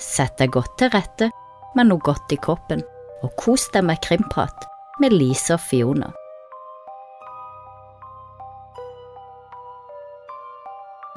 Sett 0.00 0.38
deg 0.40 0.54
godt 0.54 0.78
til 0.80 0.88
rette 0.94 1.28
med 1.76 1.90
noe 1.90 2.00
godt 2.00 2.32
i 2.32 2.38
kroppen, 2.40 2.80
og 3.20 3.34
kos 3.36 3.66
deg 3.74 3.84
med 3.84 4.00
krimprat 4.00 4.64
med 5.00 5.12
Lise 5.12 5.58
og 5.58 5.60
Fiona. 5.60 6.08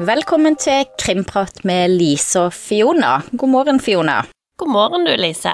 Velkommen 0.03 0.57
til 0.59 0.83
krimprat 0.99 1.61
med 1.63 1.93
Lise 1.95 2.49
og 2.49 2.57
Fiona. 2.57 3.21
God 3.31 3.53
morgen, 3.53 3.79
Fiona. 3.79 4.17
God 4.59 4.73
morgen, 4.75 5.07
du, 5.07 5.13
Lise. 5.15 5.53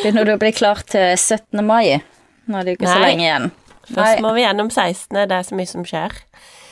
Begynner 0.00 0.26
du 0.26 0.34
å 0.34 0.40
bli 0.42 0.50
klar 0.56 0.82
til 0.90 1.14
17. 1.14 1.62
mai? 1.62 2.00
Nå 2.50 2.58
er 2.58 2.66
det 2.66 2.76
ikke 2.78 2.88
Nei. 2.88 2.96
så 2.96 3.04
lenge 3.04 3.26
igjen. 3.28 3.48
Først 3.92 4.24
må 4.26 4.34
vi 4.34 4.42
gjennom 4.42 4.72
16. 4.74 5.22
Det 5.22 5.38
er 5.38 5.46
så 5.46 5.60
mye 5.60 5.70
som 5.70 5.86
skjer. 5.86 6.18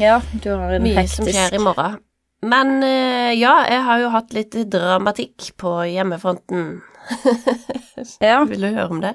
Ja, 0.03 0.19
du 0.43 0.51
har 0.57 0.75
en 0.75 0.85
Mye 0.89 1.07
som 1.13 1.29
skjer 1.31 1.55
i 1.55 1.63
morgen. 1.63 2.03
Men 2.45 2.83
eh, 2.85 3.33
ja, 3.39 3.55
jeg 3.71 3.83
har 3.87 4.01
jo 4.03 4.11
hatt 4.13 4.35
litt 4.37 4.57
dramatikk 4.73 5.53
på 5.61 5.79
hjemmefronten. 5.93 6.83
Ja, 8.21 8.43
Vil 8.45 8.61
du 8.61 8.67
høre 8.69 8.91
om 8.93 8.99
det? 9.01 9.15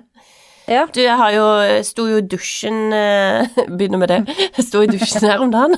ja. 0.65 0.87
Du, 0.89 1.01
jeg 1.03 1.17
har 1.19 1.33
jo 1.35 1.43
sto 1.85 2.07
jo 2.09 2.21
i 2.21 2.23
dusjen 2.25 2.93
eh, 2.95 3.51
Begynner 3.77 4.01
med 4.01 4.09
det. 4.09 4.17
Jeg 4.57 4.65
sto 4.65 4.81
i 4.81 4.89
dusjen 4.89 5.27
her 5.27 5.43
om 5.43 5.51
dagen. 5.53 5.75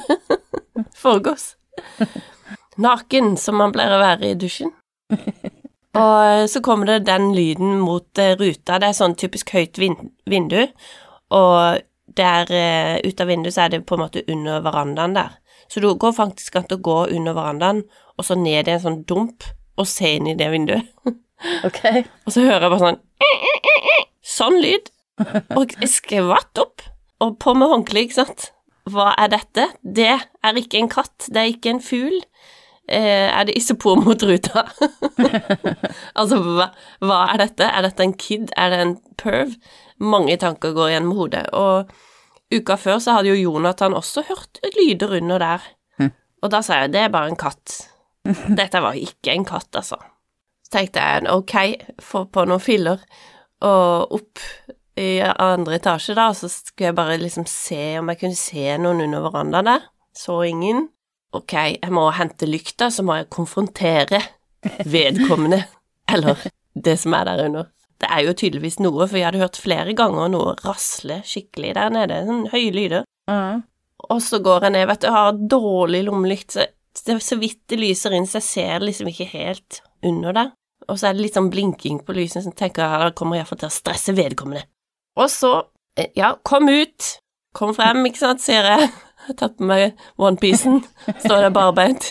Foregås. 1.02 1.56
Naken, 2.80 3.34
som 3.38 3.60
man 3.60 3.74
pleier 3.76 3.98
å 3.98 4.02
være 4.02 4.32
i 4.32 4.38
dusjen. 4.40 4.72
Og 5.12 6.16
eh, 6.24 6.46
så 6.48 6.62
kommer 6.64 6.94
det 6.94 7.10
den 7.10 7.34
lyden 7.36 7.76
mot 7.84 8.24
ruta. 8.40 8.80
Det 8.80 8.94
er 8.94 8.98
sånn 8.98 9.18
typisk 9.20 9.52
høyt 9.58 9.82
vin 9.82 9.98
vindu, 10.30 10.62
og 11.36 11.84
der 12.16 12.50
ut 13.04 13.22
av 13.24 13.30
vinduet 13.30 13.55
så 13.55 13.66
er 13.66 13.74
det 13.74 13.86
på 13.90 13.98
en 13.98 14.05
måte 14.05 14.24
under 14.30 14.64
verandaen 14.64 15.16
der. 15.18 15.36
Så 15.73 15.82
du 15.82 15.90
går 15.98 16.13
faktisk 16.13 16.59
an 16.59 16.70
å 16.70 16.77
gå 16.86 17.00
under 17.16 17.34
verandaen, 17.34 17.82
og 18.13 18.27
så 18.27 18.38
ned 18.38 18.70
i 18.70 18.76
en 18.76 18.82
sånn 18.84 18.99
dump, 19.10 19.46
og 19.74 19.90
se 19.90 20.12
inn 20.20 20.29
i 20.29 20.38
det 20.38 20.52
vinduet. 20.54 20.90
Ok. 21.68 21.82
Og 22.24 22.32
så 22.32 22.40
hører 22.46 22.63
jeg 22.63 22.71
bare 22.71 22.79
sånn 22.79 22.99
Sånn 24.24 24.62
lyd. 24.63 24.85
Og 25.57 25.74
jeg 25.76 25.90
skvatt 25.91 26.62
opp, 26.62 26.85
og 27.20 27.34
på 27.44 27.51
med 27.57 27.68
håndkle, 27.68 28.05
ikke 28.05 28.16
sant. 28.21 28.46
Hva 28.88 29.10
er 29.20 29.34
dette? 29.34 29.66
Det 29.84 30.13
er 30.13 30.60
ikke 30.62 30.79
en 30.79 30.88
katt, 30.94 31.27
det 31.27 31.41
er 31.41 31.51
ikke 31.51 31.74
en 31.74 31.82
fugl. 31.84 32.16
Eh, 32.88 33.27
er 33.27 33.49
det 33.49 33.57
isopor 33.60 33.99
mot 33.99 34.24
ruta? 34.24 34.63
altså, 36.20 36.40
hva, 36.40 36.70
hva 37.04 37.20
er 37.34 37.44
dette? 37.44 37.68
Er 37.68 37.90
dette 37.90 38.07
en 38.07 38.16
kid? 38.16 38.55
Er 38.55 38.71
det 38.71 38.79
en 38.85 38.96
perv? 39.20 39.57
Mange 39.99 40.40
tanker 40.40 40.71
går 40.77 40.94
igjennom 40.94 41.18
hodet. 41.20 41.46
Og 41.51 41.91
uka 42.52 42.76
før 42.77 42.99
så 43.04 43.18
hadde 43.18 43.32
jo 43.32 43.52
Jonathan 43.52 43.96
også 43.98 44.26
hørt 44.27 44.60
lyder 44.76 45.18
under 45.22 45.41
der. 45.44 45.72
Og 46.44 46.52
da 46.52 46.60
sa 46.66 46.82
jeg 46.82 46.94
det 46.94 47.05
er 47.05 47.13
bare 47.13 47.32
en 47.32 47.40
katt. 47.40 47.77
Dette 48.60 48.82
var 48.84 49.00
ikke 49.00 49.34
en 49.34 49.46
katt, 49.48 49.72
altså. 49.80 50.00
Så 50.63 50.76
tenkte 50.76 51.04
jeg 51.04 51.27
ok, 51.32 51.55
få 52.04 52.26
på 52.34 52.46
noen 52.50 52.63
filler, 52.63 53.04
og 53.63 54.16
opp 54.18 54.41
i 55.00 55.22
andre 55.24 55.80
etasje, 55.80 56.16
da, 56.18 56.27
så 56.38 56.50
skulle 56.52 56.91
jeg 56.91 56.98
bare 56.98 57.18
liksom 57.22 57.48
se 57.50 57.98
om 58.00 58.12
jeg 58.12 58.20
kunne 58.22 58.38
se 58.38 58.66
noen 58.82 59.05
under 59.07 59.24
verandaen 59.26 59.70
der. 59.72 59.88
Så 60.13 60.44
ingen. 60.46 60.88
Ok, 61.34 61.55
jeg 61.55 61.90
må 61.90 62.05
hente 62.13 62.46
lykta, 62.46 62.91
så 62.94 63.05
må 63.05 63.16
jeg 63.18 63.32
konfrontere 63.34 64.19
vedkommende, 64.85 65.63
eller 66.13 66.44
det 66.74 67.00
som 67.02 67.16
er 67.18 67.25
der 67.31 67.47
under. 67.47 67.72
Det 68.03 68.09
er 68.12 68.25
jo 68.25 68.34
tydeligvis 68.35 68.81
noe, 68.84 69.06
for 69.07 69.16
jeg 69.16 69.29
hadde 69.29 69.40
hørt 69.40 69.59
flere 69.63 69.94
ganger 69.96 70.31
noe 70.34 70.56
rasle 70.66 71.22
skikkelig 71.28 71.75
der 71.78 71.94
nede, 71.94 72.18
sånn 72.28 72.50
høye 72.51 72.73
lyder. 72.75 73.06
Mm. 73.31 73.62
Og 74.12 74.19
så 74.25 74.41
går 74.44 74.68
jeg 74.68 74.75
ned, 74.75 74.88
vet 74.90 75.03
du, 75.03 75.07
jeg 75.07 75.16
har 75.16 75.38
dårlig 75.53 76.01
lommelykt, 76.09 76.57
så 76.57 76.66
det 77.07 77.16
er 77.16 77.23
så 77.23 77.38
vidt 77.40 77.62
det 77.72 77.79
lyser 77.79 78.13
inn, 78.18 78.28
så 78.28 78.41
jeg 78.41 78.50
ser 78.50 78.84
liksom 78.84 79.07
ikke 79.09 79.29
helt 79.31 79.79
under 80.03 80.35
der. 80.35 80.51
Og 80.91 81.00
så 81.00 81.07
er 81.07 81.16
det 81.16 81.23
litt 81.23 81.38
sånn 81.39 81.50
blinking 81.53 82.01
på 82.03 82.16
lysene, 82.17 82.44
så 82.44 82.51
jeg 82.51 82.59
tenker 82.59 82.83
jeg 82.83 83.05
da 83.05 83.16
kommer 83.16 83.39
iallfall 83.39 83.61
til 83.63 83.72
å 83.72 83.78
stresse 83.78 84.16
vedkommende. 84.17 84.67
Og 85.16 85.31
så, 85.31 85.53
eh, 85.95 86.11
ja, 86.19 86.33
kom 86.44 86.67
ut, 86.67 87.09
kom 87.55 87.72
frem, 87.78 88.03
ikke 88.09 88.25
sant, 88.25 88.44
sier 88.44 88.67
jeg. 88.73 88.91
Jeg 89.23 89.38
tar 89.39 89.53
på 89.55 89.63
meg 89.63 89.99
onepiecen, 90.19 90.81
står 91.23 91.45
der 91.45 91.53
barbeint 91.55 92.09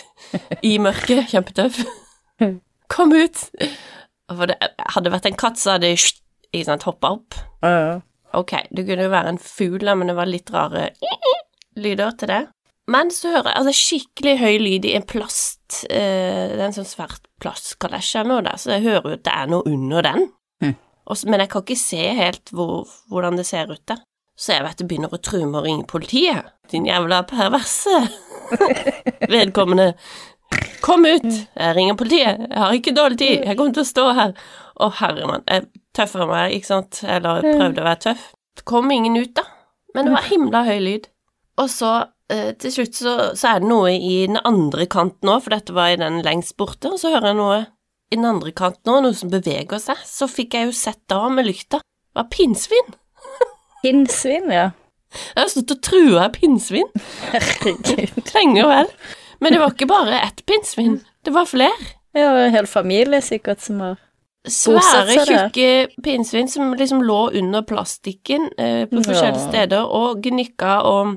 i 0.65 0.79
mørket, 0.81 1.27
kjempetøff. 1.29 1.83
Kom 2.89 3.13
ut! 3.13 3.43
For 4.31 4.49
det 4.49 4.57
hadde 4.95 5.11
vært 5.13 5.27
en 5.29 5.37
katt, 5.39 5.59
så 5.59 5.75
hadde 5.75 5.93
ikke 5.93 6.65
sant, 6.67 6.85
hoppa 6.87 7.15
opp. 7.17 7.37
Ja. 7.65 7.99
Ok, 8.33 8.55
det 8.73 8.85
kunne 8.87 9.05
jo 9.05 9.13
være 9.13 9.35
en 9.35 9.41
fugl, 9.41 9.89
men 9.97 10.09
det 10.09 10.17
var 10.17 10.29
litt 10.29 10.49
rare 10.53 10.89
lyder 11.77 12.15
til 12.17 12.31
det. 12.31 12.43
Men 12.91 13.11
så 13.15 13.31
hører 13.31 13.51
jeg 13.51 13.59
altså 13.61 13.73
skikkelig 13.77 14.33
høy 14.41 14.55
lyd 14.59 14.85
i 14.89 14.95
en 14.97 15.05
plast 15.07 15.85
eh, 15.87 16.49
Det 16.51 16.57
er 16.57 16.65
en 16.65 16.75
sånn 16.75 16.89
svært 16.89 17.29
plastkalesje 17.39 18.19
eller 18.19 18.33
noe 18.33 18.45
der, 18.49 18.59
så 18.59 18.73
jeg 18.73 18.83
hører 18.89 19.07
jo 19.07 19.19
at 19.19 19.23
det 19.23 19.35
er 19.35 19.53
noe 19.53 19.69
under 19.71 20.03
den. 20.03 20.25
Mm. 20.63 20.73
Også, 21.13 21.29
men 21.31 21.43
jeg 21.43 21.51
kan 21.53 21.63
ikke 21.63 21.79
se 21.79 22.01
helt 22.17 22.51
hvor, 22.55 22.91
hvordan 23.11 23.39
det 23.39 23.47
ser 23.47 23.71
ut 23.71 23.83
der. 23.87 24.03
Så 24.39 24.55
jeg 24.55 24.65
vet 24.65 24.79
det 24.81 24.87
begynner 24.89 25.13
å 25.13 25.21
true 25.21 25.45
med 25.45 25.59
å 25.61 25.63
ringe 25.63 25.87
politiet. 25.87 26.51
Din 26.71 26.87
jævla 26.89 27.21
perverse 27.29 27.99
vedkommende. 29.33 29.93
Kom 30.83 31.05
ut! 31.07 31.25
Jeg 31.25 31.75
ringer 31.77 31.95
politiet. 31.99 32.41
Jeg 32.49 32.59
har 32.59 32.75
ikke 32.75 32.93
dårlig 32.95 33.19
tid. 33.21 33.43
Jeg 33.47 33.57
kommer 33.59 33.75
til 33.77 33.85
å 33.85 33.89
stå 33.89 34.05
her. 34.17 34.33
Å, 34.73 34.89
herremann. 34.99 35.45
Jeg 35.47 35.67
tøffer 35.95 36.27
meg, 36.29 36.55
ikke 36.57 36.69
sant, 36.71 36.99
eller 37.07 37.45
prøvde 37.45 37.83
å 37.83 37.87
være 37.87 38.01
tøff. 38.09 38.25
Det 38.57 38.65
kom 38.69 38.91
ingen 38.93 39.15
ut, 39.19 39.31
da. 39.37 39.45
Men 39.95 40.09
det 40.09 40.15
var 40.15 40.27
himla 40.27 40.63
høy 40.67 40.79
lyd. 40.83 41.07
Og 41.61 41.69
så, 41.69 41.91
eh, 42.33 42.51
til 42.59 42.73
slutt, 42.73 42.97
så, 42.97 43.13
så 43.37 43.53
er 43.53 43.63
det 43.63 43.69
noe 43.69 43.93
i 43.93 44.25
den 44.25 44.41
andre 44.43 44.87
kanten 44.89 45.29
òg, 45.29 45.45
for 45.45 45.55
dette 45.55 45.75
var 45.77 45.93
i 45.93 45.99
den 46.01 46.19
lengst 46.25 46.57
borte, 46.57 46.91
og 46.91 46.99
så 47.01 47.13
hører 47.13 47.31
jeg 47.31 47.39
noe 47.39 47.59
i 48.13 48.17
den 48.17 48.27
andre 48.29 48.53
kanten 48.57 48.93
òg, 48.93 49.03
noe 49.05 49.17
som 49.17 49.31
beveger 49.33 49.81
seg. 49.81 50.01
Så 50.09 50.27
fikk 50.29 50.57
jeg 50.57 50.69
jo 50.69 50.77
sett 50.77 51.01
da 51.11 51.21
med 51.33 51.47
lykta. 51.49 51.79
Det 51.81 52.19
var 52.19 52.29
pinnsvin. 52.33 52.93
Pinnsvin, 53.83 54.51
ja. 54.53 54.71
Jeg 55.13 55.43
har 55.43 55.49
stått 55.51 55.75
og 55.75 55.81
trua 55.85 56.29
pinnsvin 56.33 56.87
Herregud. 57.29 58.31
lenge 58.33 58.63
vel. 58.65 58.87
Men 59.43 59.51
det 59.55 59.59
var 59.61 59.73
ikke 59.75 59.89
bare 59.91 60.21
ett 60.23 60.41
pinnsvin, 60.47 60.97
det 61.27 61.33
var 61.35 61.45
flere. 61.49 61.75
Ja, 62.15 62.29
en 62.45 62.53
hel 62.53 62.67
familie 62.69 63.19
sikkert 63.25 63.61
som 63.65 63.79
har 63.83 63.99
Svære, 64.43 65.23
tjukke 65.23 65.67
pinnsvin 66.03 66.49
som 66.51 66.73
liksom 66.75 66.99
lå 67.07 67.29
under 67.39 67.63
plastikken 67.63 68.49
eh, 68.59 68.83
på 68.91 68.99
forskjellige 69.05 69.39
Ja. 69.39 69.45
steder 69.49 69.85
og 69.87 70.19
gnikka 70.25 70.81
og 70.83 71.13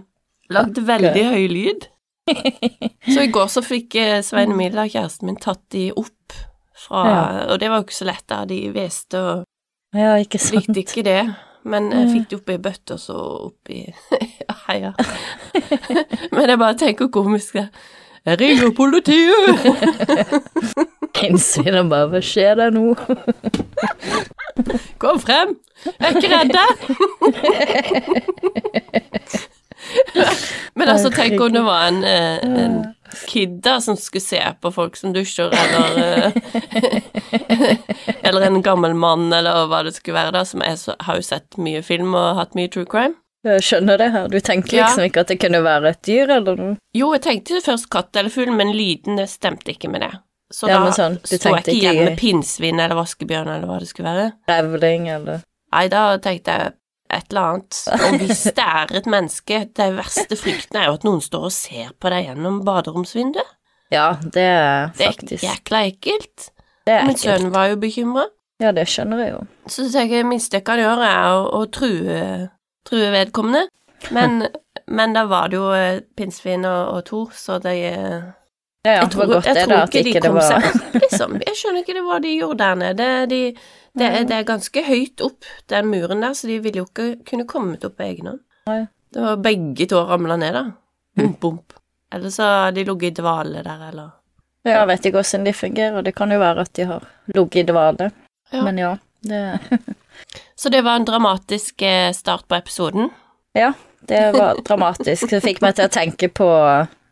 lagde 0.54 0.84
veldig 0.86 1.24
høy 1.32 1.46
lyd. 1.50 1.88
Så 3.14 3.24
i 3.26 3.30
går 3.34 3.50
så 3.50 3.62
fikk 3.66 3.94
eh, 3.98 4.20
Svein 4.22 4.54
Emil, 4.54 4.78
kjæresten 4.78 5.26
min, 5.26 5.40
tatt 5.42 5.62
de 5.74 5.88
opp 5.98 6.36
fra 6.86 7.02
Ja. 7.10 7.24
Og 7.52 7.58
det 7.62 7.70
var 7.72 7.82
jo 7.82 7.88
ikke 7.88 7.98
så 7.98 8.06
lett, 8.06 8.24
da. 8.30 8.44
De 8.46 8.60
hveste 8.74 9.18
og 9.18 9.44
Ja, 9.96 10.14
ikke 10.22 10.38
sant. 10.38 10.68
likte 10.68 10.82
ikke 10.84 11.04
det. 11.06 11.20
Men 11.66 11.90
jeg 11.90 12.10
fikk 12.12 12.28
de 12.30 12.36
opp 12.38 12.50
i 12.54 12.58
bøtte 12.62 12.94
og 12.94 13.00
så 13.02 13.18
opp 13.50 13.70
i 13.74 13.82
Ja, 13.90 14.54
heia. 14.68 14.94
Men 16.34 16.48
jeg 16.52 16.58
bare 16.62 16.78
tenker 16.78 17.10
komisk 17.10 17.58
det. 17.58 17.68
Jeg 18.26 18.40
ringer 18.40 18.70
politiet! 18.74 19.48
Og 21.16 21.88
bare 21.88 22.08
Hva 22.10 22.20
skjer 22.20 22.54
der 22.58 22.70
nå? 22.74 22.94
Kom 25.02 25.20
frem! 25.22 25.54
Jeg 25.86 25.94
er 26.00 26.16
ikke 26.18 26.28
redd 26.34 26.56
Men 30.76 30.88
altså, 30.88 31.10
tenk 31.14 31.40
om 31.40 31.52
det 31.54 31.62
var 31.64 31.86
en, 31.88 32.04
eh, 32.04 32.38
en 32.42 32.84
kid 33.30 33.60
da 33.64 33.78
som 33.80 33.96
skulle 33.96 34.24
se 34.24 34.40
på 34.60 34.70
folk 34.74 34.96
som 34.98 35.14
dusjer, 35.14 35.52
eller 35.54 35.88
eh, 36.02 36.32
Eller 38.26 38.48
en 38.48 38.62
gammel 38.62 38.94
mann, 38.98 39.32
eller 39.32 39.66
hva 39.70 39.82
det 39.86 39.94
skulle 39.94 40.18
være, 40.18 40.34
da, 40.34 40.42
som 40.44 40.60
er 40.66 40.74
så, 40.80 40.96
har 41.06 41.20
jo 41.20 41.28
sett 41.28 41.58
mye 41.60 41.82
film 41.86 42.14
og 42.18 42.36
hatt 42.40 42.58
mye 42.58 42.72
true 42.72 42.88
crime. 42.90 43.14
Skjønner 43.62 43.98
det 44.00 44.10
her. 44.12 44.28
Du 44.32 44.38
tenker 44.40 44.76
Ja. 44.78 44.86
liksom 44.86 45.06
ikke 45.08 45.20
at 45.24 45.32
det 45.32 45.38
kunne 45.40 45.62
være 45.64 45.92
et 45.94 46.02
dyr 46.06 46.32
eller 46.38 46.56
noe? 46.60 46.76
Jo, 46.96 47.12
jeg 47.14 47.22
tenkte 47.26 47.60
først 47.64 47.88
katt 47.92 48.16
eller 48.16 48.30
fugl, 48.32 48.52
men 48.56 48.72
lyden 48.76 49.20
stemte 49.30 49.72
ikke 49.74 49.90
med 49.92 50.02
det. 50.06 50.12
Så 50.52 50.68
Ja, 50.70 50.78
da 50.84 50.90
sånn, 50.94 51.18
sto 51.26 51.50
jeg 51.54 51.64
ikke 51.64 51.74
igjen 51.74 52.04
med 52.04 52.18
pinnsvin 52.20 52.78
eller 52.80 52.94
vaskebjørn 52.94 53.48
eller 53.50 53.66
hva 53.66 53.78
det 53.82 53.88
skulle 53.90 54.12
være. 54.14 54.32
Revling 54.48 55.08
eller 55.10 55.42
Nei, 55.72 55.88
da 55.92 56.04
tenkte 56.22 56.54
jeg 56.54 56.72
et 57.10 57.24
eller 57.30 57.40
annet. 57.50 57.80
Og 57.92 58.18
hvis 58.20 58.42
det 58.54 58.64
er 58.64 58.94
et 58.96 59.06
menneske 59.10 59.58
Det 59.74 59.88
verste 59.96 60.38
frykten 60.38 60.78
er 60.80 60.86
jo 60.86 60.94
at 60.98 61.04
noen 61.06 61.20
står 61.22 61.48
og 61.48 61.52
ser 61.54 61.90
på 62.00 62.10
deg 62.10 62.28
gjennom 62.30 62.62
baderomsvinduet. 62.66 63.52
Ja, 63.94 64.16
det 64.22 64.42
er 64.42 64.88
faktisk 64.98 65.40
Det 65.40 65.42
er 65.42 65.52
jækla 65.52 65.82
ekkelt. 65.90 66.48
Det 66.86 66.94
er 66.94 67.06
Min 67.06 67.18
sønn 67.18 67.50
var 67.54 67.68
jo 67.70 67.76
bekymra. 67.82 68.26
Ja, 68.62 68.70
det 68.72 68.86
skjønner 68.88 69.20
jeg 69.20 69.32
jo. 69.34 69.40
Så 69.68 69.84
tenker 69.92 70.22
jeg 70.22 70.40
jeg 70.52 70.64
kan 70.64 70.78
gjøre, 70.80 71.04
er 71.04 71.26
å, 71.34 71.42
å 71.60 71.66
true, 71.70 72.48
true 72.88 73.10
vedkommende. 73.14 73.66
Men, 74.14 74.46
men 74.98 75.14
da 75.16 75.24
var 75.30 75.52
det 75.52 75.60
jo 75.60 75.70
eh, 75.74 76.00
pinnsvin 76.16 76.66
og, 76.68 76.82
og 76.96 77.04
Tor, 77.08 77.32
så 77.36 77.60
de 77.62 77.76
eh, 77.90 78.18
Ja, 78.86 78.92
ja, 78.92 79.00
Jeg 79.00 79.10
tror, 79.10 79.26
godt 79.26 79.46
jeg 79.48 79.56
det, 79.56 79.62
tror 79.66 79.72
da, 79.74 79.84
ikke 79.88 80.02
de 80.04 80.10
ikke 80.12 80.20
kom 80.28 80.36
seg 80.46 80.66
opp, 80.68 80.92
liksom. 81.02 81.32
Jeg 81.42 81.56
skjønner 81.58 81.82
ikke 81.82 81.94
det 81.96 82.02
hva 82.06 82.18
de 82.22 82.34
gjorde 82.36 82.58
der 82.60 82.76
nede. 82.78 83.08
De, 83.32 83.40
det, 83.98 84.10
er, 84.10 84.26
det 84.28 84.36
er 84.36 84.44
ganske 84.46 84.84
høyt 84.86 85.24
opp, 85.26 85.48
den 85.72 85.88
muren 85.90 86.22
der, 86.22 86.36
så 86.38 86.46
de 86.46 86.60
ville 86.62 86.84
jo 86.84 86.86
ikke 86.86 87.08
kunne 87.26 87.48
kommet 87.50 87.86
opp 87.88 87.96
på 87.98 88.06
egen 88.06 88.30
hånd. 88.30 88.44
Det 89.10 89.24
var 89.24 89.42
begge 89.42 89.88
to 89.90 90.04
ramla 90.06 90.36
ned, 90.38 90.54
da. 90.54 90.62
Bump, 91.18 91.40
bump. 91.42 91.74
Eller 92.14 92.30
så 92.30 92.46
har 92.46 92.76
de 92.76 92.84
ligget 92.84 93.18
i 93.18 93.22
dvale 93.22 93.64
der, 93.66 93.88
eller 93.88 94.10
Jeg 94.66 94.86
vet 94.86 95.06
ikke 95.06 95.18
hvordan 95.18 95.46
de 95.46 95.52
fungerer, 95.52 96.02
det 96.02 96.14
kan 96.14 96.30
jo 96.30 96.38
være 96.38 96.60
at 96.60 96.72
de 96.76 96.86
har 96.86 97.10
ligget 97.34 97.64
i 97.64 97.66
dvale. 97.72 98.10
Ja. 98.52 98.62
Men 98.62 98.78
ja, 98.78 98.94
det 99.20 99.58
Så 100.56 100.68
det 100.72 100.80
var 100.82 100.96
en 100.96 101.04
dramatisk 101.04 101.82
eh, 101.82 102.12
start 102.12 102.48
på 102.48 102.56
episoden. 102.56 103.10
Ja, 103.52 103.72
det 104.00 104.32
var 104.32 104.60
dramatisk. 104.64 105.28
Det 105.30 105.42
fikk 105.44 105.60
meg 105.64 105.76
til 105.76 105.88
å 105.88 105.92
tenke 105.92 106.28
på, 106.32 106.48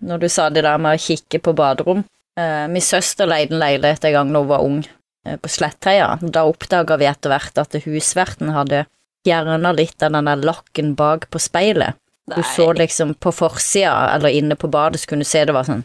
når 0.04 0.22
du 0.22 0.28
sa 0.32 0.48
det 0.52 0.64
der 0.64 0.80
med 0.80 0.96
å 0.96 1.00
kikke 1.00 1.40
på 1.44 1.52
baderom 1.56 2.02
eh, 2.40 2.64
Min 2.72 2.84
søster 2.84 3.28
leide 3.28 3.54
en 3.54 3.60
leilighet 3.60 4.04
en 4.08 4.16
gang 4.16 4.32
da 4.32 4.42
hun 4.42 4.50
var 4.50 4.64
ung, 4.64 4.78
eh, 5.26 5.36
på 5.36 5.52
Slettheia. 5.52 6.14
Da 6.22 6.46
oppdaga 6.48 6.98
vi 7.00 7.08
etter 7.10 7.34
hvert 7.34 7.60
at 7.60 7.76
husverten 7.84 8.54
hadde 8.56 8.86
fjerna 9.24 9.72
litt 9.76 10.02
av 10.02 10.12
den 10.16 10.28
der 10.30 10.48
lakken 10.48 10.94
bak 10.96 11.28
på 11.32 11.40
speilet. 11.42 12.00
Du 12.34 12.40
så 12.54 12.72
liksom 12.72 13.14
på 13.20 13.32
forsida, 13.36 14.14
eller 14.14 14.32
inne 14.32 14.56
på 14.56 14.68
badet, 14.72 15.02
så 15.02 15.10
kunne 15.10 15.26
du 15.26 15.28
se 15.28 15.44
det 15.44 15.56
var 15.56 15.68
sånn 15.68 15.84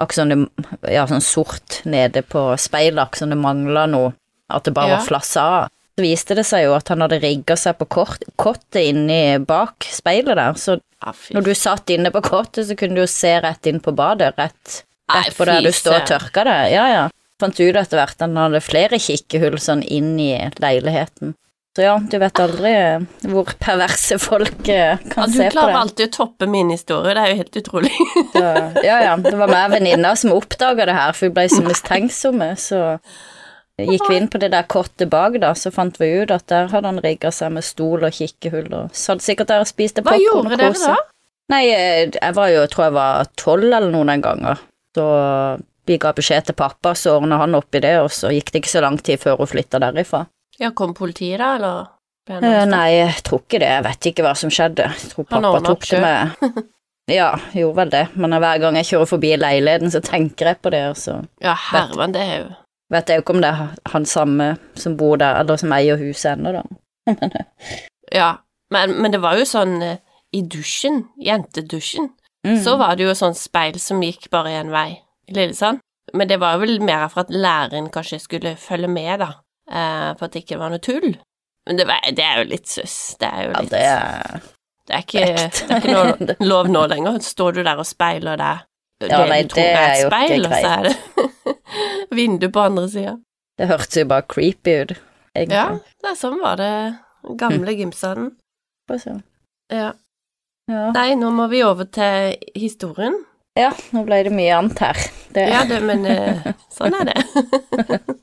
Akkurat 0.00 0.24
sånn, 0.24 0.48
Ja, 0.90 1.04
sånn 1.06 1.22
sort 1.22 1.82
nede 1.86 2.24
på 2.26 2.48
speilet, 2.58 2.98
akkurat 2.98 3.20
som 3.20 3.30
det 3.30 3.38
mangla 3.38 3.84
noe. 3.86 4.14
At 4.54 4.64
det 4.68 4.74
bare 4.76 4.94
Ja. 4.94 4.98
var 5.00 5.06
flassa 5.08 5.42
av. 5.42 5.68
Så 5.94 6.02
viste 6.02 6.34
det 6.34 6.42
seg 6.48 6.64
jo 6.64 6.72
at 6.74 6.88
han 6.90 7.04
hadde 7.04 7.20
rigga 7.22 7.54
seg 7.56 7.76
på 7.78 7.86
kort, 7.86 8.24
kottet 8.40 8.80
inni 8.82 9.38
bak 9.38 9.86
speilet 9.86 10.34
der, 10.40 10.56
så 10.58 10.80
ah, 11.06 11.12
når 11.30 11.44
du 11.46 11.52
satt 11.54 11.90
inne 11.94 12.10
på 12.10 12.22
kottet, 12.24 12.66
så 12.66 12.74
kunne 12.78 12.98
du 12.98 13.04
jo 13.04 13.10
se 13.10 13.30
rett 13.44 13.66
inn 13.70 13.78
på 13.84 13.94
badet, 13.94 14.32
rett, 14.40 14.80
Nei, 15.12 15.20
rett 15.22 15.36
på 15.38 15.46
der 15.46 15.60
du 15.62 15.70
står 15.70 16.00
og 16.00 16.08
tørker 16.08 16.48
det. 16.50 16.58
Ja, 16.74 16.88
ja. 16.90 17.04
Fant 17.38 17.60
ut 17.60 17.76
etter 17.78 17.98
hvert 18.00 18.16
at 18.16 18.24
han 18.26 18.34
hadde 18.40 18.60
flere 18.64 18.98
kikkehull 18.98 19.58
sånn 19.62 19.84
inn 19.86 20.16
i 20.18 20.32
leiligheten. 20.62 21.34
Så 21.76 21.82
ja, 21.82 21.94
du 21.98 22.18
vet 22.22 22.38
aldri 22.38 22.70
eh, 22.70 23.06
hvor 23.30 23.48
perverse 23.58 24.18
folk 24.22 24.60
kan 24.62 24.74
Ja, 24.74 24.96
kan 25.10 25.30
du 25.30 25.38
se 25.38 25.48
på 25.48 25.56
klarer 25.56 25.78
alltid 25.80 26.10
å 26.10 26.14
toppe 26.16 26.46
min 26.46 26.70
historie, 26.70 27.14
det 27.14 27.22
er 27.22 27.32
jo 27.32 27.38
helt 27.40 27.56
utrolig. 27.62 27.94
Ja, 28.34 28.98
ja. 29.02 29.14
Det 29.18 29.34
var 29.34 29.50
meg 29.50 29.64
og 29.68 29.74
venninna 29.74 30.14
som 30.18 30.30
oppdaga 30.34 30.86
det 30.86 30.94
her, 30.94 31.14
for 31.14 31.26
vi 31.26 31.34
ble 31.38 31.46
så 31.50 31.62
mistenksomme, 31.70 32.52
så 32.58 32.82
gikk 33.80 34.06
vi 34.08 34.16
inn 34.20 34.28
på 34.30 34.38
det 34.38 34.52
der 34.54 34.66
kortet 34.70 35.10
bak, 35.10 35.38
da, 35.42 35.50
så 35.58 35.72
fant 35.74 35.98
vi 36.00 36.10
ut 36.22 36.30
at 36.34 36.46
der 36.50 36.70
hadde 36.70 36.90
han 36.92 37.02
rigga 37.02 37.32
seg 37.34 37.54
med 37.56 37.66
stol 37.66 38.06
og 38.06 38.14
kikkehull, 38.14 38.70
og 38.70 38.94
satt 38.94 39.24
sikkert 39.24 39.50
der 39.50 39.64
og 39.64 39.70
spiste 39.70 40.04
popkorn 40.04 40.22
gjorde 40.22 40.54
og 40.54 40.62
kose. 40.76 40.92
da? 40.92 40.96
Nei, 41.52 41.64
eh, 41.74 42.04
jeg 42.14 42.36
var 42.36 42.52
jo, 42.52 42.60
jeg 42.62 42.72
tror 42.72 42.86
jeg 42.86 42.96
var 42.96 43.32
tolv 43.40 43.66
eller 43.68 43.90
noen 43.92 44.12
den 44.14 44.22
gangen, 44.24 44.62
så 44.96 45.08
vi 45.84 45.98
ga 46.00 46.14
beskjed 46.16 46.46
til 46.48 46.56
pappa, 46.56 46.94
så 46.96 47.18
ordna 47.18 47.40
han 47.42 47.58
opp 47.58 47.74
i 47.76 47.82
det, 47.84 47.96
og 48.00 48.12
så 48.14 48.30
gikk 48.32 48.54
det 48.54 48.62
ikke 48.62 48.72
så 48.76 48.84
lang 48.84 48.96
tid 49.04 49.20
før 49.20 49.42
hun 49.42 49.50
flytta 49.50 49.82
derifra. 49.82 50.24
Ja, 50.62 50.70
kom 50.70 50.94
politiet 50.96 51.42
da, 51.42 51.56
eller? 51.58 51.90
Eh, 52.30 52.62
nei, 52.70 52.86
jeg 52.94 53.20
tror 53.26 53.42
ikke 53.42 53.60
det, 53.60 53.68
jeg 53.74 53.84
vet 53.84 54.06
ikke 54.08 54.24
hva 54.24 54.32
som 54.38 54.52
skjedde. 54.54 54.86
Jeg 54.94 55.10
tror 55.12 55.26
pappa 55.28 55.58
tok 55.66 55.90
det 55.90 56.00
med 56.00 56.62
Ja, 57.12 57.34
gjorde 57.52 57.76
vel 57.82 57.90
det, 57.92 58.04
men 58.16 58.32
hver 58.40 58.62
gang 58.62 58.78
jeg 58.80 58.88
kjører 58.94 59.08
forbi 59.10 59.34
leiligheten, 59.36 59.90
så 59.92 60.00
tenker 60.00 60.54
jeg 60.54 60.62
på 60.64 60.72
det, 60.72 60.86
og 60.94 60.96
så 60.96 61.18
Ja, 61.44 61.52
herman, 61.68 62.14
det 62.16 62.22
er 62.24 62.38
jo 62.38 62.46
vet 62.92 63.08
jeg 63.08 63.16
jo 63.18 63.22
ikke 63.24 63.34
om 63.36 63.40
det 63.44 63.50
er 63.54 63.70
han 63.92 64.04
samme 64.06 64.48
som 64.78 64.96
bor 65.00 65.16
der, 65.20 65.38
eller 65.40 65.56
som 65.60 65.72
eier 65.72 65.96
huset 66.00 66.34
ennå, 66.36 66.52
da. 66.58 66.64
Ja, 68.14 68.28
men, 68.70 68.92
men 69.02 69.12
det 69.14 69.20
var 69.22 69.38
jo 69.40 69.46
sånn 69.48 69.78
eh, 69.82 69.96
i 70.36 70.42
dusjen, 70.42 71.06
jentedusjen, 71.22 72.10
Mm. 72.44 72.58
så 72.60 72.74
var 72.76 72.98
det 73.00 73.06
jo 73.06 73.12
sånn 73.16 73.32
speil 73.32 73.78
som 73.80 74.02
gikk 74.04 74.26
bare 74.28 74.50
én 74.58 74.68
vei 74.68 74.98
i 75.30 75.32
Lillesand. 75.32 75.78
Men 76.12 76.28
det 76.28 76.36
var 76.42 76.58
vel 76.60 76.74
mer 76.84 77.06
for 77.08 77.22
at 77.22 77.30
læreren 77.32 77.86
kanskje 77.88 78.18
skulle 78.20 78.50
følge 78.60 78.90
med, 78.92 79.22
da, 79.22 79.28
eh, 79.72 80.10
for 80.18 80.26
at 80.26 80.34
det 80.34 80.42
ikke 80.42 80.58
var 80.60 80.68
noe 80.74 80.82
tull. 80.84 81.14
Men 81.64 81.78
det, 81.80 81.86
var, 81.88 82.04
det 82.12 82.20
er 82.26 82.42
jo 82.42 82.50
litt 82.50 82.68
søss. 82.68 83.16
Det 83.16 83.30
er 83.30 83.46
jo 83.46 83.54
Ja, 83.54 83.62
litt 83.64 83.72
det 83.72 83.80
er 83.88 84.44
Det 84.84 84.92
er 84.98 85.06
ikke, 85.06 85.24
det 85.24 85.72
er 85.72 85.80
ikke 85.80 85.96
noe 85.96 86.36
lov 86.52 86.68
nå 86.68 86.82
lenger. 86.92 87.16
Står 87.24 87.56
du 87.56 87.62
der 87.64 87.80
og 87.80 87.88
speiler 87.88 88.36
deg 88.36 89.08
Ja, 89.08 89.22
nei, 89.24 89.40
du 89.48 89.54
tror 89.54 89.64
det 89.64 89.80
er 89.80 89.96
jo 90.02 90.10
ikke 90.10 90.12
speil, 90.12 90.44
og 90.44 90.52
så 90.52 90.74
er 90.76 90.82
det 90.90 91.53
vindu 92.18 92.48
på 92.52 92.60
andre 92.68 92.88
sida. 92.90 93.16
Det 93.58 93.68
hørtes 93.70 94.00
jo 94.00 94.06
bare 94.10 94.26
creepy 94.28 94.74
ut, 94.82 94.94
egentlig. 95.36 95.58
Ja, 95.60 95.66
det 96.02 96.10
er 96.10 96.16
sånn 96.18 96.40
var 96.42 96.56
det 96.58 96.72
gamle 97.40 97.74
gymsalen. 97.78 98.32
Få 98.90 98.98
se. 99.00 99.14
Ja. 99.72 99.92
Ja. 100.70 100.88
Nei, 100.96 101.10
nå 101.20 101.28
må 101.34 101.46
vi 101.52 101.62
over 101.64 101.84
til 101.92 102.34
historien. 102.56 103.20
ja, 103.58 103.68
nå 103.94 104.02
ble 104.08 104.22
det 104.26 104.32
mye 104.34 104.56
annet 104.58 104.80
her. 104.82 104.98
Det, 105.34 105.44
Ja, 105.52 105.60
det, 105.68 105.78
men 105.84 106.06
eh, 106.08 106.46
sånn 106.76 106.94
er 107.00 107.12
det. 107.12 107.18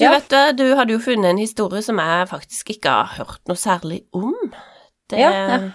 Du 0.00 0.04
Ja. 0.06 0.10
vet 0.16 0.28
det, 0.32 0.40
du 0.56 0.64
hadde 0.78 0.94
jo 0.94 1.00
funnet 1.04 1.28
en 1.34 1.38
historie 1.38 1.82
som 1.84 1.98
jeg 2.00 2.28
faktisk 2.30 2.70
ikke 2.74 2.90
har 3.02 3.10
hørt 3.18 3.40
noe 3.50 3.58
særlig 3.60 4.00
om. 4.16 4.32
Det 5.10 5.20
Ja, 5.20 5.30
er 5.60 5.68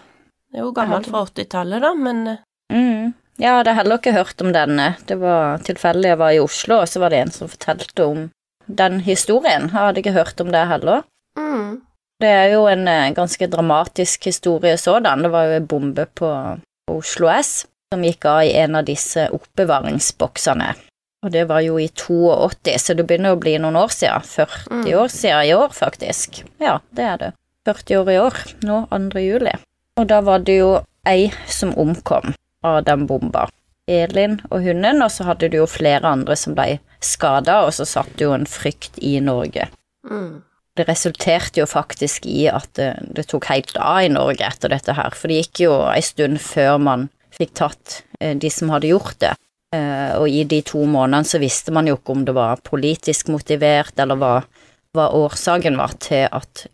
jo 0.63 0.71
gammelt 0.75 1.05
fra 1.11 1.21
80-tallet, 1.27 1.83
da, 1.85 1.91
men 1.93 2.23
eh. 2.33 2.39
Ja, 3.37 3.49
jeg 3.49 3.55
hadde 3.59 3.73
heller 3.75 3.97
ikke 3.99 4.13
hørt 4.15 4.41
om 4.41 4.53
denne. 4.55 4.95
Det 5.09 5.17
var 5.19 5.57
tilfeldig 5.67 6.13
jeg 6.13 6.19
var 6.21 6.31
i 6.31 6.39
Oslo, 6.39 6.77
og 6.83 6.87
så 6.87 7.01
var 7.03 7.11
det 7.11 7.19
en 7.25 7.31
som 7.35 7.49
fortalte 7.51 8.05
om 8.05 8.21
den 8.67 9.01
historien. 9.03 9.67
Jeg 9.67 9.75
hadde 9.75 9.99
ikke 10.01 10.15
hørt 10.15 10.39
om 10.41 10.51
det 10.55 10.67
heller. 10.69 11.03
mm, 11.37 11.81
Det 12.19 12.29
er 12.31 12.53
jo 12.53 12.61
en 12.71 12.87
eh, 12.87 13.11
ganske 13.11 13.47
dramatisk 13.51 14.23
historie 14.25 14.77
sådan. 14.77 15.21
Det 15.23 15.31
var 15.31 15.43
jo 15.49 15.57
en 15.57 15.67
bombe 15.67 16.05
på 16.15 16.29
Oslo 16.87 17.27
S 17.27 17.65
som 17.93 18.03
gikk 18.03 18.25
av 18.25 18.43
i 18.47 18.53
en 18.55 18.75
av 18.75 18.85
disse 18.87 19.27
oppbevaringsboksene. 19.35 20.73
Og 21.25 21.31
det 21.31 21.43
var 21.49 21.59
jo 21.65 21.75
i 21.79 21.89
82, 21.89 22.77
så 22.79 22.93
det 22.95 23.05
begynner 23.07 23.35
å 23.35 23.39
bli 23.41 23.57
noen 23.59 23.75
år 23.75 23.91
siden. 23.91 24.21
40 24.21 24.69
Mm. 24.71 24.99
år 25.01 25.07
siden 25.11 25.43
i 25.45 25.53
år, 25.53 25.69
faktisk. 25.73 26.43
Ja, 26.59 26.79
det 26.95 27.03
er 27.03 27.17
det. 27.17 27.33
40 27.65 27.97
år 27.97 28.09
i 28.11 28.17
år, 28.19 28.33
nå 28.63 28.87
2. 28.89 29.19
juli. 29.19 29.51
Og 29.97 30.07
da 30.07 30.21
var 30.21 30.39
det 30.39 30.57
jo 30.59 30.83
ei 31.05 31.31
som 31.47 31.73
omkom 31.77 32.33
av 32.65 32.81
den 32.87 33.05
bomba. 33.09 33.45
Elin 33.85 34.39
og 34.49 34.63
hunden, 34.65 35.03
og 35.05 35.11
så 35.13 35.27
hadde 35.27 35.51
du 35.53 35.59
jo 35.59 35.69
flere 35.69 36.09
andre 36.09 36.37
som 36.39 36.55
ble 36.57 36.79
skada, 37.05 37.61
og 37.67 37.73
så 37.77 37.85
satt 37.85 38.21
jo 38.21 38.33
en 38.33 38.47
frykt 38.49 38.97
i 39.01 39.19
Norge. 39.21 39.69
mm. 40.09 40.43
Det 40.75 40.89
resulterte 40.89 41.61
jo 41.61 41.65
faktisk 41.71 42.25
i 42.27 42.49
at 42.51 42.67
det, 42.75 42.89
det 43.15 43.23
tok 43.31 43.45
helt 43.47 43.77
av 43.79 44.01
i 44.03 44.09
Norge 44.11 44.43
etter 44.43 44.73
dette 44.73 44.91
her, 44.97 45.13
for 45.15 45.31
det 45.31 45.37
gikk 45.37 45.61
jo 45.63 45.75
ei 45.87 46.01
stund 46.03 46.41
før 46.43 46.81
man 46.83 47.05
fikk 47.37 47.53
tatt 47.55 48.01
eh, 48.19 48.33
de 48.35 48.51
som 48.51 48.73
hadde 48.73 48.89
gjort 48.89 49.15
det. 49.23 49.31
Eh, 49.71 50.11
og 50.19 50.27
i 50.27 50.43
de 50.43 50.59
to 50.67 50.83
månedene 50.83 51.27
så 51.27 51.39
visste 51.39 51.71
man 51.71 51.87
jo 51.87 51.95
ikke 51.95 52.15
om 52.17 52.25
det 52.27 52.35
var 52.35 52.59
politisk 52.67 53.31
motivert, 53.31 53.95
eller 54.03 54.19
hva, 54.19 54.33
hva 54.95 55.07
årsaken 55.15 55.79
var 55.79 55.95
til 56.03 56.27
at 56.27 56.65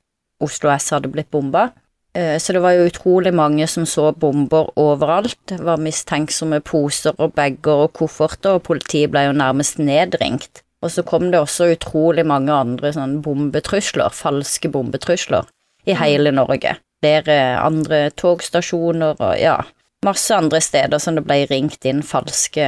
Oslo 0.42 0.74
S 0.74 0.90
hadde 0.96 1.12
blitt 1.14 1.30
bomba. 1.30 1.70
Eh, 2.14 2.38
Så 2.40 2.54
det 2.54 2.60
var 2.62 2.72
jo 2.76 2.88
utrolig 2.90 3.34
mange 3.34 3.68
som 3.68 3.86
så 3.86 4.12
bomber 4.12 4.70
overalt. 4.80 5.38
Det 5.48 5.60
var 5.64 5.78
mistenksomme 5.80 6.60
poser 6.62 7.14
og 7.18 7.34
bager 7.38 7.86
og 7.86 7.94
kofferter, 7.94 8.58
og 8.60 8.64
politiet 8.68 9.12
ble 9.14 9.26
jo 9.30 9.32
nærmest 9.38 9.80
nedringt. 9.80 10.64
Og 10.82 10.90
så 10.92 11.04
kom 11.06 11.30
det 11.32 11.40
også 11.40 11.70
utrolig 11.76 12.26
mange 12.26 12.52
andre 12.52 12.90
sånn 12.94 13.20
bombetrusler, 13.22 14.10
falske 14.10 14.70
bombetrusler, 14.74 15.46
i 15.86 15.94
hele 15.94 16.32
Norge. 16.34 16.76
Flere 17.02 17.38
andre 17.62 18.10
togstasjoner 18.18 19.16
og 19.22 19.38
ja, 19.40 19.60
masse 20.06 20.34
andre 20.36 20.60
steder 20.62 21.00
som 21.02 21.16
det 21.18 21.24
ble 21.26 21.46
ringt 21.50 21.86
inn 21.86 22.02
falske, 22.06 22.66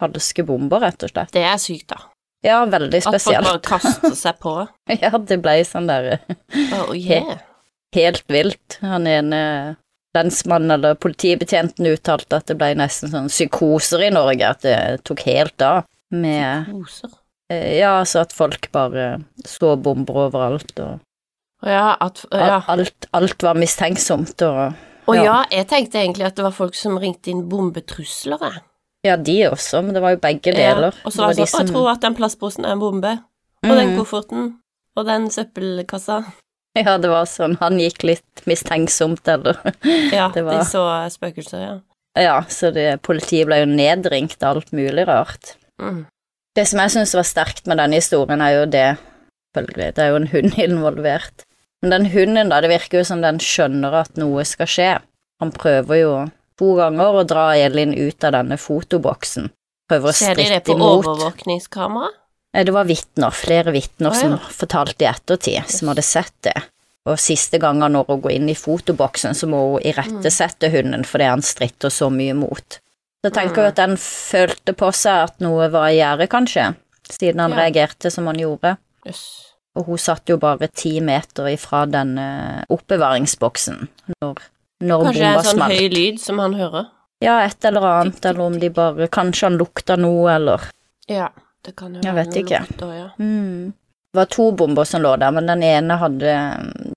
falske 0.00 0.44
bomber, 0.48 0.80
rett 0.80 1.04
og 1.06 1.12
slett. 1.12 1.32
Det 1.36 1.44
er 1.44 1.60
sykt, 1.60 1.88
da. 1.92 2.00
Ja, 2.44 2.64
veldig 2.68 3.00
spesielt. 3.04 3.46
At 3.46 3.66
folk 3.66 3.68
bare 3.68 3.80
kaster 3.80 4.16
seg 4.16 4.40
på. 4.40 4.56
Ja, 5.02 5.10
det 5.18 5.38
ble 5.44 5.58
sånn 5.64 5.88
der 5.88 6.18
Oh, 6.80 6.92
yeah. 6.96 7.36
Helt 7.96 8.24
vilt. 8.32 8.78
Han 8.84 9.06
ene 9.10 9.40
lensmannen 10.16 10.70
eller 10.78 10.94
politibetjenten 11.00 11.88
uttalte 11.90 12.38
at 12.38 12.46
det 12.48 12.56
ble 12.60 12.70
nesten 12.78 13.10
sånn 13.12 13.26
psykoser 13.32 14.06
i 14.06 14.12
Norge, 14.14 14.48
at 14.48 14.62
det 14.64 14.76
tok 15.04 15.24
helt 15.28 15.60
av 15.66 15.82
med 16.14 16.70
Roser. 16.70 17.10
eh, 17.52 17.78
Ja, 17.80 17.98
altså 18.00 18.22
at 18.24 18.32
folk 18.32 18.70
bare 18.72 19.18
så 19.44 19.74
bomber 19.76 20.22
overalt, 20.28 20.72
og 20.80 21.00
ja, 21.66 21.96
at 22.00 22.22
ja. 22.32 22.62
alt, 22.68 23.08
alt 23.16 23.42
var 23.42 23.54
mistenksomt, 23.60 24.40
og 24.46 24.74
Og 25.08 25.14
Ja. 25.14 25.22
ja, 25.22 25.44
jeg 25.52 25.68
tenkte 25.68 26.00
egentlig 26.00 26.24
at 26.26 26.34
det 26.34 26.42
var 26.42 26.50
folk 26.50 26.74
som 26.74 26.96
ringte 26.98 27.30
inn 27.30 27.44
bombetrusler, 27.48 28.40
jeg. 28.42 28.62
ja, 29.04 29.14
de 29.16 29.36
også, 29.50 29.82
men 29.84 29.94
det 29.94 30.02
var 30.02 30.10
jo 30.16 30.18
begge 30.24 30.50
deler. 30.52 30.90
Ja, 30.96 31.04
og 31.06 31.12
så 31.12 31.22
var 31.22 31.28
det 31.34 31.36
de 31.44 31.46
som... 31.46 31.60
Jeg 31.62 31.70
tror 31.70 31.90
at 31.92 32.00
den 32.02 32.14
plastposen 32.16 32.64
er 32.66 32.72
en 32.72 32.80
bombe. 32.80 33.12
Og 33.62 33.70
den 33.76 33.92
Mm. 33.92 33.98
kofferten. 34.00 34.48
Og 34.96 35.06
den 35.06 35.28
søppelkassa. 35.30 36.24
Ja, 36.86 36.96
det 37.00 37.08
var 37.10 37.24
sånn, 37.30 37.56
han 37.60 37.78
gikk 37.80 38.02
litt 38.04 38.42
mistenksomt, 38.48 39.24
eller 39.32 39.58
Ja, 40.16 40.28
var- 40.34 40.52
de 40.52 40.64
så 40.68 40.84
spøkelser, 41.14 41.62
ja. 41.64 41.74
Ja, 42.16 42.36
så 42.48 42.70
det, 42.72 43.02
politiet 43.04 43.44
ble 43.48 43.58
jo 43.60 43.66
nedringt 43.68 44.40
av 44.42 44.56
alt 44.56 44.70
mulig 44.72 45.04
rart. 45.08 45.54
Mm. 45.82 46.06
Det 46.56 46.64
som 46.68 46.80
jeg 46.80 46.94
syns 46.94 47.12
var 47.18 47.26
sterkt 47.28 47.66
med 47.68 47.76
denne 47.76 47.98
historien, 48.00 48.40
er 48.40 48.54
jo 48.60 48.64
det 48.72 48.86
Selvfølgelig, 49.56 49.90
det 49.96 50.02
er 50.04 50.08
jo 50.12 50.16
en 50.20 50.26
hund 50.32 50.56
involvert. 50.66 51.44
Men 51.80 51.92
den 51.94 52.06
hunden, 52.12 52.50
da, 52.52 52.58
det 52.60 52.68
virker 52.72 52.98
jo 53.00 53.04
som 53.08 53.22
den 53.24 53.38
skjønner 53.40 53.94
at 54.02 54.16
noe 54.20 54.44
skal 54.48 54.68
skje. 54.68 54.88
Han 55.40 55.52
prøver 55.52 56.00
jo 56.02 56.10
to 56.60 56.74
ganger 56.76 57.16
å 57.20 57.24
dra 57.28 57.44
Elin 57.56 57.92
ut 57.96 58.24
av 58.24 58.34
denne 58.36 58.58
fotoboksen. 58.60 59.48
Prøver 59.88 60.12
å 60.12 60.16
Ser 60.16 60.36
de 60.36 60.44
det 60.50 60.62
på 60.66 60.74
imot. 60.76 61.04
overvåkningskamera? 61.06 62.10
Eh, 62.56 62.64
Det 62.64 62.72
var 62.72 62.84
vitner, 62.88 63.30
flere 63.36 63.72
vitner 63.74 64.10
Å, 64.10 64.14
ja. 64.14 64.20
som 64.20 64.38
fortalte 64.56 65.04
i 65.04 65.10
ettertid, 65.10 65.68
som 65.68 65.88
hadde 65.92 66.02
sett 66.06 66.32
det. 66.48 66.56
Og 67.06 67.18
siste 67.22 67.60
gangen 67.62 67.92
når 67.94 68.08
hun 68.08 68.20
går 68.24 68.32
inn 68.38 68.48
i 68.50 68.54
fotoboksen, 68.58 69.34
så 69.36 69.46
må 69.46 69.60
hun 69.76 69.84
irettesette 69.86 70.70
hunden 70.72 71.04
fordi 71.06 71.28
han 71.28 71.42
stritter 71.44 71.92
så 71.92 72.08
mye 72.10 72.34
mot. 72.34 72.80
Så 73.24 73.30
tenker 73.34 73.62
hun 73.62 73.70
at 73.70 73.76
den 73.78 73.94
følte 74.00 74.72
på 74.74 74.88
seg 74.94 75.28
at 75.28 75.40
noe 75.44 75.68
var 75.70 75.88
i 75.92 76.00
gjære, 76.00 76.26
kanskje, 76.32 76.74
siden 77.10 77.40
han 77.44 77.52
Ja. 77.54 77.56
reagerte 77.66 78.10
som 78.10 78.26
han 78.26 78.36
gjorde. 78.42 78.76
Yes. 79.06 79.22
Og 79.76 79.86
hun 79.86 79.98
satt 79.98 80.26
jo 80.26 80.36
bare 80.38 80.66
ti 80.72 80.98
meter 81.00 81.44
ifra 81.52 81.84
den 81.90 82.16
oppbevaringsboksen 82.72 83.88
når, 84.22 84.38
når 84.82 85.04
Kanskje 85.08 85.20
det 85.20 85.26
er 85.26 85.38
en 85.38 85.44
sånn 85.44 85.56
smalt. 85.58 85.72
høy 85.80 85.88
lyd 85.92 86.20
som 86.22 86.38
han 86.42 86.54
hører? 86.54 86.86
Ja, 87.24 87.38
et 87.46 87.64
eller 87.64 87.80
annet, 87.88 88.24
eller 88.28 88.40
om 88.44 88.58
de 88.60 88.68
bare 88.70 89.08
Kanskje 89.08 89.46
han 89.50 89.58
lukta 89.58 89.96
noe, 89.98 90.34
eller 90.34 90.60
Ja, 91.08 91.28
det 91.66 91.74
kan 91.76 91.94
jo 91.96 92.00
Jeg 92.04 92.14
vet 92.14 92.36
ikke. 92.42 92.60
Lukter, 92.68 92.94
ja. 92.96 93.08
mm. 93.18 93.72
Det 94.12 94.20
var 94.22 94.28
to 94.32 94.46
bomber 94.56 94.84
som 94.88 95.02
lå 95.04 95.10
der, 95.20 95.30
men 95.36 95.46
den 95.50 95.62
ene 95.66 95.96
hadde 96.00 96.34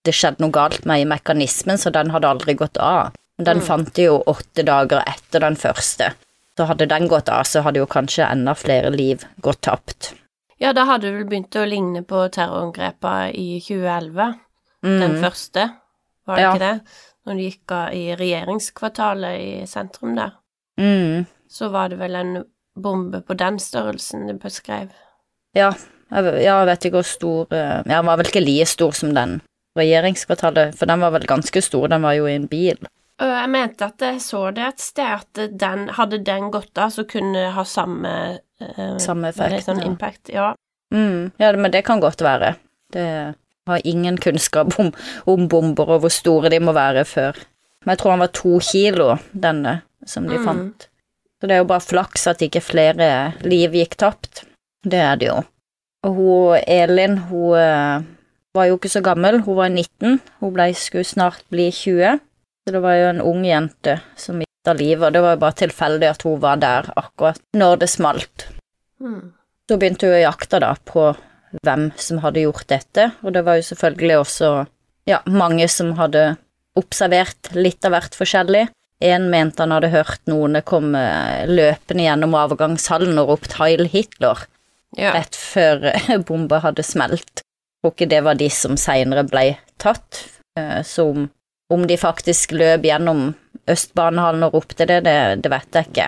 det 0.05 0.13
skjedde 0.15 0.39
noe 0.45 0.53
galt 0.55 0.85
med 0.87 1.01
i 1.01 1.07
mekanismen, 1.09 1.75
så 1.81 1.91
den 1.91 2.11
hadde 2.13 2.29
aldri 2.29 2.53
gått 2.55 2.77
av. 2.79 3.11
Men 3.37 3.45
Den 3.45 3.57
Mm. 3.59 3.65
fant 3.65 3.93
de 3.95 4.03
jo 4.05 4.23
åtte 4.27 4.63
dager 4.63 5.03
etter 5.07 5.39
den 5.43 5.55
første. 5.55 6.13
Så 6.57 6.65
hadde 6.67 6.85
den 6.87 7.07
gått 7.07 7.29
av, 7.29 7.43
så 7.47 7.61
hadde 7.63 7.79
jo 7.79 7.85
kanskje 7.87 8.29
enda 8.31 8.53
flere 8.55 8.89
liv 8.91 9.23
gått 9.41 9.61
tapt. 9.61 10.13
Ja, 10.59 10.73
da 10.73 10.83
hadde 10.85 11.07
det 11.07 11.13
vel 11.13 11.25
begynt 11.29 11.55
å 11.55 11.65
ligne 11.67 12.03
på 12.03 12.29
terrorangrepene 12.35 13.33
i 13.33 13.59
2011, 13.61 14.39
den 14.83 15.11
Mm. 15.15 15.21
første, 15.23 15.71
var 16.27 16.35
det 16.35 16.41
Ja. 16.43 16.53
ikke 16.53 16.59
det? 16.59 16.81
Når 17.27 17.35
de 17.35 17.49
gikk 17.51 17.71
av 17.71 17.93
i 17.93 18.15
regjeringskvartalet 18.15 19.39
i 19.39 19.65
sentrum 19.65 20.15
der, 20.15 20.31
Mm. 20.77 21.25
så 21.49 21.69
var 21.71 21.89
det 21.89 21.97
vel 21.99 22.15
en 22.15 22.43
bombe 22.83 23.21
på 23.25 23.35
den 23.37 23.59
størrelsen 23.59 24.27
du 24.27 24.33
beskrev. 24.41 24.89
Ja, 25.57 25.71
jeg, 26.11 26.33
jeg 26.43 26.65
vet 26.69 26.85
ikke 26.85 26.99
hvor 27.01 27.07
stor 27.07 27.53
eh, 27.53 27.81
Ja, 27.85 27.99
den 27.99 28.05
var 28.09 28.17
vel 28.21 28.29
ikke 28.31 28.41
like 28.45 28.65
stor 28.69 28.91
som 28.97 29.13
den 29.17 29.39
regjeringskvartalet, 29.77 30.75
for 30.77 30.89
den 30.89 30.99
var 31.03 31.13
vel 31.13 31.27
ganske 31.29 31.61
stor, 31.63 31.87
den 31.91 32.01
var 32.03 32.15
jo 32.17 32.25
i 32.27 32.35
en 32.35 32.47
bil. 32.51 32.79
Jeg 33.19 33.49
mente 33.51 33.85
at 33.85 33.99
jeg 34.03 34.21
så 34.23 34.45
det 34.55 34.63
et 34.63 34.79
sted, 34.83 35.09
at 35.19 35.41
den, 35.59 35.89
hadde 35.97 36.21
den 36.23 36.49
gått 36.53 36.77
av, 36.79 36.91
så 36.95 37.03
kunne 37.07 37.35
det 37.35 37.51
ha 37.57 37.65
samme 37.67 38.13
eh, 38.63 38.95
Samme 39.03 39.31
effekt, 39.33 39.65
Sånn 39.67 39.81
ja. 39.83 39.87
impact, 39.91 40.31
ja. 40.33 40.49
Mm. 40.93 41.31
Ja, 41.37 41.51
men 41.55 41.71
det 41.71 41.83
kan 41.87 41.99
godt 42.01 42.23
være. 42.25 42.55
Det 42.93 43.05
har 43.69 43.81
ingen 43.85 44.17
kunnskap 44.17 44.73
om, 44.81 44.89
om 45.29 45.47
bomber 45.51 45.91
og 45.97 46.05
hvor 46.05 46.13
store 46.13 46.49
de 46.49 46.59
må 46.63 46.73
være 46.73 47.03
før. 47.05 47.37
Men 47.85 47.93
jeg 47.93 48.01
tror 48.01 48.15
han 48.15 48.23
var 48.23 48.31
to 48.35 48.55
kilo, 48.63 49.11
denne 49.31 49.81
som 50.07 50.25
de 50.27 50.39
Mm. 50.39 50.45
fant. 50.47 50.88
Så 51.39 51.47
det 51.47 51.55
er 51.55 51.63
jo 51.63 51.69
bare 51.69 51.85
flaks 51.85 52.27
at 52.27 52.43
ikke 52.43 52.61
flere 52.63 53.09
liv 53.47 53.75
gikk 53.79 53.95
tapt. 53.99 54.43
Det 54.83 54.99
er 54.99 55.19
det 55.19 55.29
jo. 55.29 55.37
Og 56.07 56.15
hun 56.15 56.63
Elin, 56.67 57.17
hun 57.29 57.55
eh, 57.59 58.07
var 58.55 58.67
jo 58.67 58.79
ikke 58.79 58.91
så 58.91 59.01
gammel, 59.03 59.41
hun 59.45 59.57
var 59.59 59.71
19. 59.71 60.19
Hun 60.39 60.53
ble, 60.55 60.69
skulle 60.75 61.07
snart 61.07 61.45
bli 61.51 61.69
20. 61.71 62.19
Så 62.67 62.75
det 62.75 62.83
var 62.83 62.97
jo 62.99 63.09
en 63.13 63.23
ung 63.23 63.43
jente 63.47 63.99
som 64.19 64.39
mista 64.39 64.75
livet, 64.75 65.07
og 65.07 65.15
det 65.15 65.23
var 65.23 65.35
jo 65.35 65.43
bare 65.45 65.59
tilfeldig 65.63 66.09
at 66.11 66.25
hun 66.27 66.41
var 66.43 66.59
der 66.61 66.91
akkurat 66.99 67.41
når 67.57 67.83
det 67.83 67.91
smalt. 67.91 68.49
Mm. 68.99 69.31
Så 69.69 69.77
begynte 69.79 70.09
hun 70.09 70.17
å 70.17 70.25
jakte 70.25 70.59
da 70.61 70.73
på 70.75 71.11
hvem 71.63 71.89
som 71.97 72.19
hadde 72.23 72.43
gjort 72.43 72.67
dette, 72.69 73.09
og 73.23 73.33
det 73.33 73.45
var 73.47 73.57
jo 73.57 73.65
selvfølgelig 73.71 74.17
også 74.19 74.51
ja, 75.09 75.21
mange 75.25 75.65
som 75.71 75.95
hadde 75.97 76.35
observert 76.77 77.49
litt 77.57 77.85
av 77.87 77.95
hvert 77.95 78.17
forskjellig. 78.17 78.67
En 78.99 79.29
mente 79.31 79.63
han 79.63 79.71
hadde 79.71 79.93
hørt 79.93 80.21
noen 80.27 80.59
komme 80.67 81.01
løpende 81.47 82.03
gjennom 82.03 82.35
avgangshallen 82.35 83.21
og 83.21 83.35
ropt 83.35 83.55
'Heil 83.55 83.87
Hitler' 83.87 84.47
Ja. 84.97 85.13
rett 85.13 85.35
før 85.35 85.91
bomba 86.27 86.59
hadde 86.63 86.83
smelt. 86.83 87.43
Tror 87.79 87.93
ikke 87.93 88.09
det 88.09 88.23
var 88.25 88.39
de 88.39 88.49
som 88.51 88.77
seinere 88.77 89.23
ble 89.23 89.59
tatt, 89.79 90.23
eh, 90.59 90.81
så 90.83 91.09
om, 91.13 91.29
om 91.71 91.85
de 91.87 91.97
faktisk 91.97 92.51
løp 92.57 92.83
gjennom 92.83 93.29
Østbanehallen 93.69 94.47
og 94.47 94.57
ropte 94.57 94.87
det, 94.89 95.03
det, 95.05 95.17
det 95.43 95.51
vet 95.53 95.77
jeg 95.77 95.89
ikke. 95.91 96.07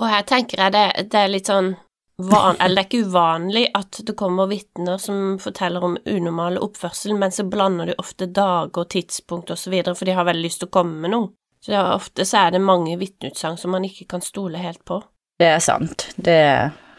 Og 0.00 0.08
her 0.08 0.22
tenker 0.24 0.62
jeg 0.64 0.72
det, 0.76 0.86
det 1.12 1.20
er 1.20 1.32
litt 1.32 1.50
sånn 1.50 1.74
van, 2.20 2.56
Eller 2.60 2.76
det 2.76 2.82
er 2.82 2.88
ikke 2.88 3.08
uvanlig 3.08 3.62
at 3.76 4.00
det 4.06 4.14
kommer 4.16 4.48
vitner 4.50 5.00
som 5.00 5.38
forteller 5.40 5.84
om 5.84 5.98
unormal 6.04 6.58
oppførsel, 6.60 7.14
men 7.18 7.32
så 7.32 7.46
blander 7.48 7.90
de 7.90 7.98
ofte 8.00 8.28
dager, 8.28 8.84
tidspunkt 8.92 9.50
og 9.52 9.58
så 9.58 9.72
videre, 9.72 9.96
for 9.96 10.08
de 10.08 10.16
har 10.16 10.28
veldig 10.28 10.44
lyst 10.44 10.60
til 10.62 10.68
å 10.68 10.74
komme 10.78 11.00
med 11.00 11.14
noe. 11.14 11.30
Så 11.64 11.74
ja, 11.74 11.82
ofte 11.94 12.24
så 12.24 12.46
er 12.46 12.54
det 12.56 12.62
mange 12.64 12.96
vitneutsagn 13.00 13.58
som 13.60 13.74
man 13.74 13.84
ikke 13.84 14.06
kan 14.14 14.22
stole 14.24 14.60
helt 14.62 14.80
på. 14.88 15.02
Det 15.40 15.48
er 15.48 15.60
sant. 15.64 16.06
Det 16.16 16.40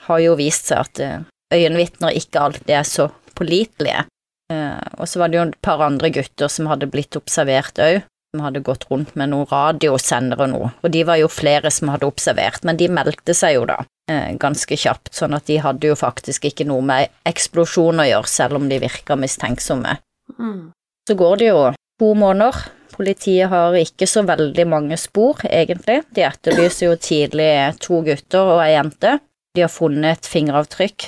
har 0.06 0.20
jo 0.22 0.36
vist 0.38 0.70
seg 0.70 0.84
at 0.86 1.02
eh, 1.02 1.20
øyenvitner 1.54 2.14
ikke 2.18 2.44
alltid 2.46 2.74
er 2.78 2.86
så 2.88 3.08
pålitelige. 3.38 4.06
Eh, 4.54 4.82
Og 4.98 5.10
så 5.10 5.22
var 5.22 5.32
det 5.32 5.40
jo 5.40 5.46
et 5.50 5.62
par 5.66 5.82
andre 5.86 6.12
gutter 6.14 6.50
som 6.52 6.70
hadde 6.70 6.90
blitt 6.94 7.18
observert 7.18 7.82
òg, 7.82 8.02
som 8.32 8.44
hadde 8.46 8.62
gått 8.66 8.86
rundt 8.92 9.16
med 9.20 9.32
noen 9.34 9.50
radiosendere 9.50 10.46
og 10.46 10.52
noe, 10.54 10.70
og 10.82 10.94
de 10.94 11.02
var 11.04 11.18
jo 11.20 11.28
flere 11.28 11.72
som 11.74 11.90
hadde 11.92 12.08
observert, 12.08 12.62
men 12.64 12.78
de 12.80 12.88
meldte 12.88 13.34
seg 13.36 13.58
jo 13.58 13.66
da 13.68 13.80
eh, 14.12 14.30
ganske 14.40 14.78
kjapt, 14.78 15.12
sånn 15.18 15.36
at 15.36 15.50
de 15.50 15.58
hadde 15.60 15.90
jo 15.90 15.98
faktisk 16.00 16.46
ikke 16.48 16.68
noe 16.70 16.86
med 16.86 17.12
eksplosjon 17.28 18.00
å 18.00 18.08
gjøre, 18.08 18.30
selv 18.32 18.62
om 18.62 18.70
de 18.72 18.78
virka 18.80 19.18
mistenksomme. 19.20 19.98
Mm. 20.38 20.70
Så 21.10 21.18
går 21.20 21.42
det 21.42 21.50
jo 21.50 21.66
to 22.00 22.14
måneder. 22.16 22.62
Politiet 22.92 23.50
har 23.52 23.76
ikke 23.80 24.08
så 24.10 24.24
veldig 24.28 24.66
mange 24.68 24.98
spor, 25.00 25.40
egentlig. 25.48 26.02
De 26.16 26.26
etterlyser 26.28 26.90
jo 26.90 26.98
tidlig 27.00 27.52
to 27.84 28.02
gutter 28.06 28.56
og 28.58 28.64
ei 28.66 28.74
jente. 28.76 29.18
De 29.56 29.64
har 29.66 29.72
funnet 29.72 30.20
et 30.20 30.30
fingeravtrykk 30.32 31.08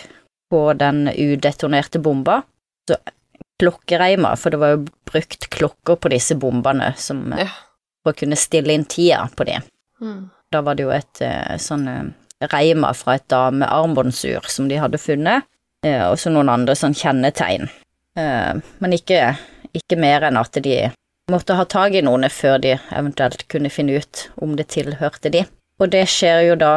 på 0.52 0.62
den 0.80 1.08
udetonerte 1.12 2.02
bomba. 2.04 2.42
Så 2.88 2.98
klokkereimer, 3.62 4.36
for 4.40 4.54
det 4.54 4.60
var 4.62 4.74
jo 4.76 4.86
brukt 5.12 5.48
klokker 5.54 6.00
på 6.00 6.12
disse 6.12 6.36
bombene 6.40 6.94
som, 6.98 7.32
Ja. 7.38 7.48
for 8.04 8.14
å 8.14 8.20
kunne 8.20 8.36
stille 8.36 8.74
inn 8.74 8.86
tida 8.86 9.30
på 9.36 9.46
de. 9.46 9.60
Mm. 10.02 10.30
Da 10.52 10.62
var 10.62 10.76
det 10.76 10.84
jo 10.84 10.92
et 10.92 11.22
eh, 11.22 11.58
sånn 11.58 11.86
reima 11.88 12.52
reimer 12.52 12.94
fra 12.94 13.16
et 13.16 13.28
damearmbåndsur 13.28 14.50
som 14.50 14.68
de 14.68 14.76
hadde 14.76 14.98
funnet, 15.00 15.44
eh, 15.86 16.04
og 16.10 16.18
så 16.20 16.30
noen 16.30 16.50
andre 16.50 16.76
sånn 16.76 16.94
kjennetegn. 16.94 17.70
Eh, 18.18 18.54
men 18.80 18.92
ikke, 18.92 19.38
ikke 19.74 19.98
mer 19.98 20.28
enn 20.28 20.38
at 20.38 20.52
de 20.62 20.92
måtte 21.32 21.56
ha 21.56 21.66
tak 21.70 21.96
i 21.96 22.04
noen 22.04 22.28
før 22.32 22.60
de 22.64 22.74
eventuelt 22.92 23.46
kunne 23.52 23.72
finne 23.72 24.00
ut 24.02 24.28
om 24.44 24.58
det 24.60 24.70
tilhørte 24.74 25.32
de. 25.34 25.46
Og 25.82 25.92
det 25.94 26.06
skjer 26.12 26.44
jo 26.50 26.58
da 26.60 26.74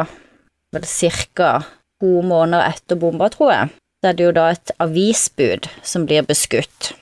vel 0.75 0.87
cirka 0.87 1.59
to 2.01 2.21
måneder 2.25 2.73
etter 2.73 2.99
bomba, 2.99 3.29
tror 3.33 3.53
jeg. 3.53 3.73
Da 4.03 4.11
er 4.11 4.17
det 4.17 4.27
jo 4.27 4.35
da 4.35 4.47
et 4.53 4.71
avisbud 4.83 5.69
som 5.81 6.05
blir 6.07 6.25
beskutt 6.27 6.93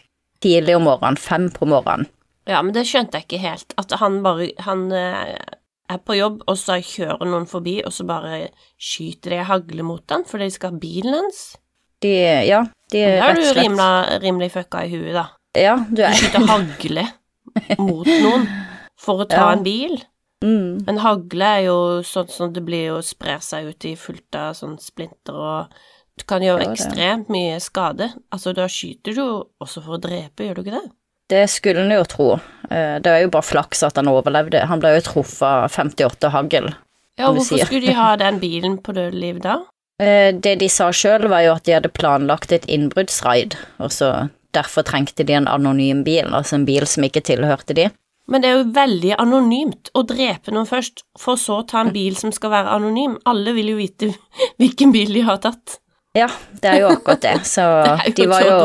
tidlig 0.43 0.77
om 0.77 0.85
morgenen, 0.87 1.19
fem 1.19 1.49
på 1.51 1.67
morgenen. 1.69 2.07
Ja, 2.45 2.61
men 2.61 2.75
det 2.75 2.85
skjønte 2.85 3.17
jeg 3.17 3.25
ikke 3.25 3.41
helt. 3.41 3.73
At 3.81 3.93
han 3.97 4.19
bare 4.21 4.51
Han 4.67 4.91
eh, 4.93 5.33
er 5.89 6.01
på 6.05 6.13
jobb, 6.17 6.43
og 6.45 6.57
så 6.61 6.77
kjører 6.77 7.25
noen 7.25 7.47
forbi, 7.49 7.79
og 7.85 7.93
så 7.93 8.05
bare 8.05 8.49
skyter 8.77 9.33
de 9.33 9.43
hagle 9.49 9.85
mot 9.85 10.13
han 10.13 10.25
fordi 10.29 10.49
de 10.49 10.55
skal 10.57 10.75
ha 10.75 10.81
bilen 10.81 11.17
hans. 11.17 11.43
De, 12.05 12.13
ja, 12.45 12.65
de 12.93 13.01
er 13.01 13.17
rett 13.23 13.39
du 13.39 13.41
og 13.41 13.49
slett 13.49 13.63
rimelig, 13.63 14.21
rimelig 14.21 14.51
fucka 14.53 14.83
i 14.85 14.91
huet, 14.93 15.13
da. 15.17 15.25
Ja, 15.57 15.77
du 15.89 16.03
er. 16.03 16.11
Du 16.11 16.11
er 16.11 16.19
skyter 16.19 16.49
hagle 16.51 17.07
mot 17.79 18.05
noen 18.07 18.47
for 18.99 19.23
å 19.23 19.29
ta 19.29 19.35
Ja. 19.35 19.51
en 19.53 19.63
bil. 19.63 19.97
mm, 20.43 20.87
En 20.87 20.97
hagle 20.97 21.45
er 21.59 21.63
jo 21.67 21.77
sånn 22.03 22.29
som 22.29 22.53
det 22.53 22.63
blir 22.65 22.87
jo 22.93 23.01
sprer 23.01 23.39
seg 23.41 23.67
ut 23.71 23.85
i 23.85 23.95
fullt 23.95 24.35
av 24.35 24.53
sånn 24.55 24.77
splinter 24.79 25.33
og 25.35 25.67
Du 26.17 26.23
kan 26.23 26.39
gjøre 26.39 26.63
Ja, 26.63 26.71
ekstremt 26.71 27.27
mye 27.27 27.57
skade. 27.59 28.13
Altså, 28.31 28.53
da 28.55 28.67
skyter 28.71 29.11
du 29.13 29.19
jo 29.19 29.43
også 29.59 29.81
for 29.83 29.97
å 29.97 29.99
drepe, 29.99 30.45
gjør 30.47 30.55
du 30.55 30.61
ikke 30.63 30.77
det? 30.79 30.91
Det 31.27 31.49
skulle 31.49 31.81
en 31.83 31.91
jo 31.91 32.03
tro. 32.07 32.27
Eh, 32.71 32.99
Det 33.03 33.07
er 33.11 33.21
jo 33.25 33.29
bare 33.33 33.43
flaks 33.43 33.83
at 33.83 33.97
han 33.97 34.07
overlevde. 34.07 34.61
Han 34.65 34.79
ble 34.79 34.93
jo 34.95 35.01
truffet 35.01 35.41
av 35.43 35.69
58 35.69 36.29
hagl. 36.31 36.69
Ja, 37.19 37.33
hvorfor 37.33 37.59
skulle 37.65 37.81
de 37.87 37.93
ha 37.93 38.15
den 38.23 38.39
bilen 38.39 38.77
på 38.81 38.93
dødeliv 38.95 39.41
da? 39.41 39.57
Eh, 39.99 40.31
Det 40.31 40.57
de 40.59 40.69
sa 40.69 40.87
sjøl, 40.91 41.27
var 41.27 41.41
jo 41.41 41.51
at 41.57 41.63
de 41.65 41.73
hadde 41.73 41.91
planlagt 41.91 42.53
et 42.53 42.63
innbruddsraid, 42.65 43.57
og 43.79 43.89
så 43.91 44.29
derfor 44.55 44.85
trengte 44.87 45.25
de 45.27 45.35
en 45.37 45.49
anonym 45.51 46.03
bil, 46.07 46.31
altså 46.31 46.59
en 46.59 46.67
bil 46.67 46.87
som 46.89 47.05
ikke 47.07 47.23
tilhørte 47.25 47.75
de. 47.77 47.89
Men 48.31 48.41
det 48.41 48.49
er 48.49 48.55
jo 48.57 48.69
veldig 48.73 49.13
anonymt 49.21 49.91
å 49.93 50.01
drepe 50.07 50.53
noen 50.53 50.65
først, 50.69 51.03
for 51.19 51.37
så 51.37 51.59
å 51.61 51.65
ta 51.69 51.83
en 51.83 51.93
bil 51.93 52.15
som 52.17 52.33
skal 52.33 52.53
være 52.55 52.73
anonym. 52.73 53.19
Alle 53.29 53.53
vil 53.57 53.73
jo 53.75 53.79
vite 53.79 54.11
hvilken 54.61 54.93
bil 54.95 55.13
de 55.13 55.25
har 55.27 55.41
tatt. 55.43 55.79
Ja, 56.15 56.29
det 56.61 56.71
er 56.71 56.81
jo 56.85 56.93
akkurat 56.95 57.21
det. 57.25 57.35
Så 57.45 57.65
Det 58.05 58.15
de 58.17 58.29
var 58.31 58.47
jo, 58.47 58.57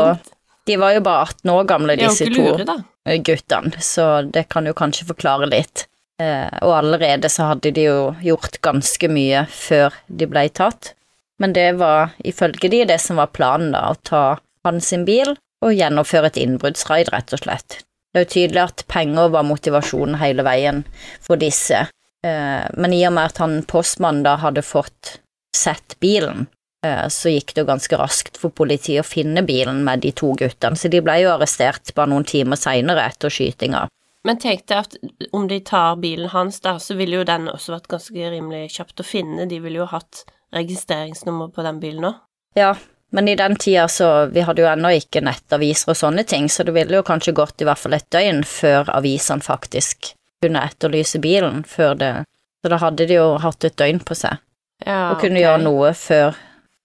de 0.69 0.79
var 0.81 0.95
jo 0.95 1.03
bare 1.05 1.27
18 1.27 1.53
år 1.53 1.69
gamle, 1.69 1.99
disse 1.99 2.29
lure, 2.31 2.65
to 2.65 3.17
guttene, 3.27 3.81
så 3.81 4.07
det 4.25 4.47
kan 4.53 4.65
jo 4.69 4.77
kanskje 4.77 5.09
forklare 5.09 5.49
litt. 5.51 5.85
Eh, 6.21 6.49
og 6.61 6.75
allerede 6.77 7.29
så 7.33 7.51
hadde 7.51 7.73
de 7.75 7.85
jo 7.87 7.99
gjort 8.21 8.59
ganske 8.65 9.09
mye 9.09 9.45
før 9.51 9.95
de 10.07 10.27
ble 10.29 10.47
tatt. 10.53 10.93
Men 11.41 11.53
det 11.57 11.71
var 11.81 12.13
ifølge 12.27 12.69
de 12.69 12.83
det 12.85 12.99
som 13.01 13.17
var 13.17 13.31
planen, 13.33 13.71
da, 13.73 13.89
å 13.89 13.97
ta 14.05 14.25
hans 14.65 14.91
bil 15.07 15.33
og 15.61 15.75
gjennomføre 15.77 16.31
et 16.31 16.39
innbruddsraid, 16.41 17.11
rett 17.13 17.33
og 17.35 17.43
slett. 17.43 17.81
Det 18.11 18.19
er 18.19 18.25
jo 18.25 18.33
tydelig 18.33 18.63
at 18.63 18.85
penger 18.91 19.29
var 19.31 19.47
motivasjonen 19.47 20.17
hele 20.19 20.43
veien 20.43 20.81
for 21.23 21.39
disse, 21.39 21.85
eh, 22.25 22.65
men 22.75 22.95
i 22.95 23.03
og 23.07 23.15
med 23.15 23.31
at 23.31 23.39
han 23.43 23.61
postmannen 23.69 24.25
da 24.27 24.35
hadde 24.41 24.65
fått 24.65 25.19
sett 25.55 25.95
bilen, 26.03 26.47
eh, 26.85 27.07
så 27.07 27.31
gikk 27.31 27.53
det 27.53 27.63
jo 27.63 27.69
ganske 27.69 28.01
raskt 28.01 28.41
for 28.41 28.51
politiet 28.51 29.05
å 29.05 29.07
finne 29.07 29.45
bilen 29.47 29.83
med 29.87 30.03
de 30.03 30.11
to 30.11 30.33
guttene, 30.35 30.75
så 30.75 30.91
de 30.91 31.03
ble 31.05 31.21
jo 31.23 31.31
arrestert 31.35 31.93
bare 31.95 32.11
noen 32.11 32.27
timer 32.27 32.59
seinere 32.59 33.07
etter 33.07 33.31
skytinga. 33.31 33.87
Men 34.27 34.37
tenk 34.37 34.67
deg 34.69 34.83
at 34.83 34.97
om 35.33 35.47
de 35.49 35.57
tar 35.65 35.95
bilen 36.01 36.29
hans, 36.29 36.59
da, 36.61 36.75
så 36.77 36.97
ville 36.99 37.21
jo 37.21 37.25
den 37.25 37.47
også 37.49 37.73
vært 37.73 37.89
ganske 37.89 38.29
rimelig 38.35 38.67
kjapt 38.75 39.01
å 39.01 39.07
finne. 39.07 39.47
De 39.49 39.57
ville 39.63 39.81
jo 39.81 39.87
hatt 39.89 40.25
registreringsnummer 40.53 41.49
på 41.55 41.65
den 41.65 41.79
bilen 41.81 42.05
òg. 42.11 42.19
Ja, 42.59 42.75
men 43.11 43.27
i 43.27 43.35
den 43.35 43.55
tida 43.59 43.87
så 43.91 44.25
Vi 44.31 44.41
hadde 44.47 44.63
jo 44.63 44.69
ennå 44.71 44.93
ikke 44.95 45.23
nettaviser 45.25 45.91
og 45.91 45.99
sånne 45.99 46.23
ting, 46.23 46.49
så 46.49 46.63
det 46.63 46.75
ville 46.75 46.99
jo 46.99 47.05
kanskje 47.07 47.35
gått 47.35 47.61
i 47.61 47.67
hvert 47.67 47.79
fall 47.79 47.95
et 47.97 48.07
døgn 48.13 48.43
før 48.47 48.89
avisene 48.95 49.43
faktisk 49.43 50.13
kunne 50.41 50.63
etterlyse 50.65 51.19
bilen, 51.19 51.63
før 51.63 51.95
det 51.95 52.13
Så 52.61 52.69
da 52.69 52.77
hadde 52.77 53.07
de 53.09 53.17
jo 53.17 53.37
hatt 53.41 53.63
et 53.65 53.77
døgn 53.77 53.99
på 54.05 54.15
seg 54.15 54.37
Ja, 54.85 55.11
og 55.11 55.19
kunne 55.21 55.37
okay. 55.37 55.45
gjøre 55.45 55.61
noe 55.63 55.93
før, 55.97 56.37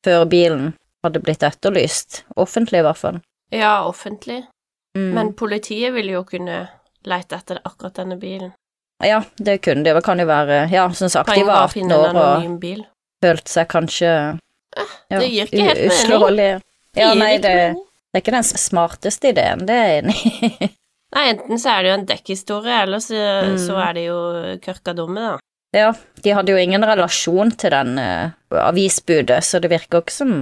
før 0.05 0.25
bilen 0.29 0.75
hadde 1.05 1.23
blitt 1.23 1.45
etterlyst. 1.47 2.25
Offentlig, 2.37 2.81
i 2.81 2.85
hvert 2.85 2.99
fall. 2.99 3.21
Ja, 3.55 3.87
offentlig. 3.87 4.43
Mm. 4.97 5.11
Men 5.15 5.33
politiet 5.39 5.95
ville 5.95 6.17
jo 6.17 6.25
kunne 6.29 6.67
lete 7.07 7.39
etter 7.39 7.61
akkurat 7.65 8.01
denne 8.01 8.17
bilen. 8.21 8.53
ja, 9.05 9.23
det 9.37 9.59
kunne 9.65 9.85
de. 9.85 9.95
Det 9.95 10.05
kan 10.05 10.19
jo 10.19 10.27
være 10.27 10.67
Ja, 10.73 10.91
som 10.93 11.09
sagt, 11.09 11.35
de 11.35 11.45
var 11.45 11.47
var 11.47 11.69
å 11.69 11.71
18 11.71 11.93
år 11.93 12.17
og 12.17 12.85
følte 13.25 13.51
seg 13.53 13.69
kanskje 13.69 14.13
det 15.21 15.29
gir 15.31 15.49
ikke 15.49 15.69
helt 15.71 15.83
mening. 15.83 16.65
Ja, 16.97 17.13
nei, 17.17 17.37
det, 17.43 17.53
det 17.77 18.21
er 18.21 18.25
ikke 18.25 18.35
den 18.35 18.47
smarteste 18.49 19.33
ideen, 19.35 19.65
det 19.69 19.77
er 19.77 19.89
jeg 19.91 20.05
enig 20.05 20.19
i. 20.27 20.71
Nei, 21.17 21.23
enten 21.31 21.61
så 21.63 21.71
er 21.71 21.85
det 21.85 21.91
jo 21.91 21.97
en 21.97 22.07
dekkhistorie, 22.09 22.79
eller 22.83 23.01
så, 23.01 23.19
Mm. 23.47 23.59
så 23.63 23.77
er 23.81 23.93
det 23.95 24.03
jo 24.09 24.17
kørka 24.65 24.93
dumme, 24.97 25.23
da. 25.23 25.37
Ja, 25.77 25.91
de 26.25 26.33
hadde 26.35 26.53
jo 26.53 26.59
ingen 26.61 26.85
relasjon 26.85 27.53
til 27.57 27.73
den 27.73 27.99
uh, 28.01 28.33
avisbudet, 28.67 29.39
så 29.45 29.61
det 29.63 29.71
virker 29.71 30.03
ikke 30.03 30.15
som 30.15 30.33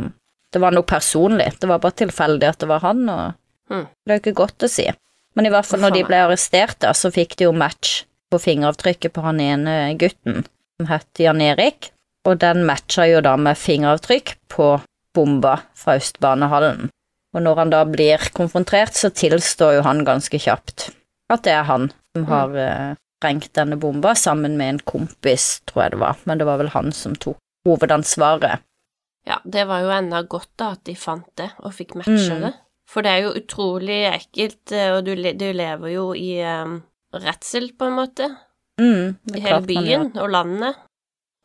det 0.55 0.63
var 0.63 0.75
noe 0.75 0.87
personlig. 0.87 1.51
Det 1.61 1.69
var 1.69 1.83
bare 1.83 1.99
tilfeldig 2.05 2.49
at 2.49 2.61
det 2.63 2.69
var 2.71 2.85
han, 2.87 3.03
og 3.11 3.73
mm. 3.73 3.87
det 3.91 4.13
er 4.13 4.19
jo 4.19 4.23
ikke 4.23 4.41
godt 4.45 4.67
å 4.67 4.71
si. 4.71 4.87
Men 5.35 5.49
i 5.49 5.53
hvert 5.53 5.67
fall 5.67 5.83
når 5.83 5.97
de 5.97 6.05
ble 6.07 6.21
arrestert, 6.29 6.79
da, 6.85 6.93
så 6.95 7.11
fikk 7.15 7.35
de 7.41 7.49
jo 7.49 7.55
match 7.57 8.05
på 8.31 8.39
fingeravtrykket 8.39 9.15
på 9.15 9.25
han 9.25 9.43
ene 9.43 9.75
gutten, 9.99 10.45
som 10.79 10.91
het 10.91 11.23
Jan 11.23 11.43
Erik, 11.43 11.91
og 12.25 12.39
den 12.41 12.65
matcha 12.67 13.07
jo 13.11 13.21
da 13.25 13.37
med 13.37 13.59
fingeravtrykk 13.61 14.35
på 14.53 14.69
bomba 15.15 15.59
fra 15.79 15.97
Østbanehallen. 16.01 16.89
Og 17.35 17.43
når 17.43 17.57
han 17.61 17.71
da 17.73 17.83
blir 17.85 18.23
konfrontert, 18.35 18.95
så 18.95 19.11
tilstår 19.11 19.79
jo 19.79 19.83
han 19.87 20.05
ganske 20.07 20.39
kjapt 20.39 20.91
at 21.33 21.43
det 21.47 21.55
er 21.57 21.65
han 21.67 21.89
som 22.15 22.27
har 22.29 22.53
eh, 22.61 22.91
sprengt 23.19 23.49
denne 23.57 23.79
bomba, 23.81 24.13
sammen 24.15 24.59
med 24.61 24.69
en 24.75 24.79
kompis, 24.87 25.63
tror 25.67 25.83
jeg 25.87 25.95
det 25.95 26.01
var, 26.03 26.19
men 26.29 26.39
det 26.39 26.47
var 26.47 26.61
vel 26.61 26.69
han 26.75 26.93
som 26.95 27.15
tok 27.17 27.39
hovedansvaret. 27.67 28.61
Ja, 29.27 29.39
det 29.45 29.65
var 29.67 29.81
jo 29.81 29.89
enda 29.97 30.21
godt, 30.29 30.51
da, 30.61 30.75
at 30.77 30.85
de 30.85 30.95
fant 31.01 31.27
det, 31.41 31.49
og 31.65 31.73
fikk 31.75 31.95
matcha 31.97 32.35
Mm. 32.37 32.43
det. 32.45 32.53
For 32.87 33.01
det 33.03 33.11
er 33.11 33.23
jo 33.25 33.33
utrolig 33.41 34.01
ekkelt, 34.13 34.73
eh, 34.77 34.91
og 34.93 35.05
du, 35.07 35.15
du 35.17 35.47
lever 35.57 35.95
jo 35.95 36.11
i 36.15 36.37
um, 36.45 36.83
redsel, 37.13 37.71
på 37.79 37.89
en 37.89 37.97
måte, 37.99 38.29
Mm, 38.75 39.15
i 39.35 39.41
hele 39.41 39.61
byen 39.63 40.09
og 40.19 40.31
landet. 40.35 40.75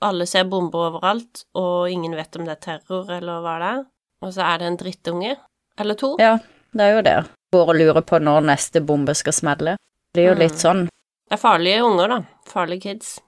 Alle 0.01 0.25
ser 0.29 0.45
bomber 0.47 0.85
overalt, 0.91 1.43
og 1.59 1.89
ingen 1.91 2.13
vet 2.15 2.35
om 2.39 2.45
det 2.47 2.53
er 2.57 2.61
terror 2.63 3.09
eller 3.11 3.41
hva 3.43 3.55
det 3.59 3.71
er. 3.73 3.81
Og 4.23 4.33
så 4.35 4.45
er 4.47 4.59
det 4.61 4.67
en 4.69 4.77
drittunge, 4.79 5.35
eller 5.79 5.95
to. 5.99 6.13
Ja, 6.19 6.37
det 6.75 6.85
er 6.85 6.93
jo 6.95 7.01
det. 7.07 7.15
Går 7.55 7.71
og 7.73 7.75
lurer 7.79 8.01
på 8.07 8.19
når 8.23 8.45
neste 8.47 8.81
bombe 8.85 9.15
skal 9.15 9.33
smelle. 9.35 9.77
Det 10.13 10.23
er 10.23 10.29
jo 10.29 10.35
Mm. 10.35 10.39
litt 10.39 10.59
sånn. 10.59 10.85
Det 11.29 11.35
er 11.35 11.37
farlige 11.37 11.83
unger, 11.83 12.07
da. 12.07 12.21
Farlige 12.47 12.81
kids. 12.81 13.19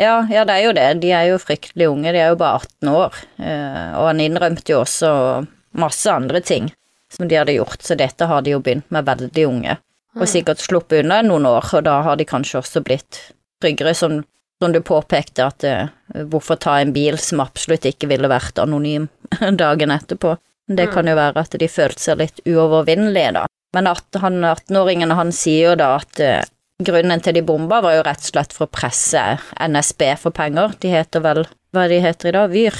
Ja, 0.00 0.26
ja, 0.28 0.44
det 0.44 0.52
er 0.54 0.64
jo 0.66 0.72
det. 0.72 1.00
De 1.00 1.10
er 1.12 1.28
jo 1.30 1.38
fryktelig 1.38 1.86
unge, 1.88 2.12
de 2.12 2.18
er 2.18 2.28
jo 2.28 2.36
bare 2.36 2.58
18 2.60 2.88
år. 2.92 3.14
Eh, 3.40 3.96
og 3.98 4.06
han 4.10 4.18
innrømte 4.20 4.68
jo 4.74 4.80
også 4.82 5.46
masse 5.74 6.06
andre 6.06 6.40
ting 6.40 6.70
som 7.08 7.28
de 7.28 7.34
hadde 7.36 7.54
gjort, 7.56 7.80
så 7.82 7.96
dette 7.96 8.26
har 8.26 8.42
de 8.42 8.50
jo 8.50 8.60
begynt 8.60 8.90
med 8.90 9.06
veldig 9.06 9.46
unge. 9.46 9.78
Og 10.16 10.26
sikkert 10.26 10.58
sluppet 10.58 11.04
unna 11.04 11.22
noen 11.22 11.46
år, 11.46 11.74
og 11.74 11.84
da 11.84 12.02
har 12.02 12.16
de 12.16 12.24
kanskje 12.24 12.58
også 12.60 12.82
blitt 12.84 13.32
tryggere, 13.62 13.94
som, 13.94 14.24
som 14.62 14.72
du 14.72 14.80
påpekte, 14.80 15.46
at 15.46 15.64
uh, 15.64 16.24
hvorfor 16.30 16.58
ta 16.60 16.78
en 16.80 16.92
bil 16.96 17.18
som 17.20 17.42
absolutt 17.44 17.86
ikke 17.88 18.08
ville 18.10 18.30
vært 18.30 18.58
anonym 18.62 19.08
dagen 19.62 19.92
etterpå. 19.94 20.36
Det 20.66 20.88
kan 20.90 21.06
jo 21.06 21.14
være 21.14 21.44
at 21.44 21.54
de 21.60 21.68
følte 21.70 22.02
seg 22.02 22.18
litt 22.18 22.40
uovervinnelige, 22.42 23.36
da. 23.36 23.44
Men 23.76 23.86
18-åringen, 23.90 25.12
han 25.14 25.30
sier 25.34 25.70
jo 25.70 25.74
da 25.78 25.92
at 26.00 26.22
uh, 26.24 26.40
grunnen 26.82 27.22
til 27.22 27.36
de 27.36 27.42
bomba 27.46 27.80
var 27.84 27.98
jo 27.98 28.06
rett 28.06 28.24
og 28.24 28.32
slett 28.32 28.56
for 28.56 28.66
å 28.66 28.72
presse 28.72 29.22
NSB 29.60 30.08
for 30.20 30.34
penger. 30.36 30.74
De 30.80 30.90
heter 30.92 31.22
vel 31.24 31.44
Hva 31.76 31.86
de 31.92 32.00
heter 32.02 32.30
i 32.30 32.34
dag? 32.36 32.50
Vyr? 32.52 32.76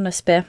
NSB? 0.00 0.40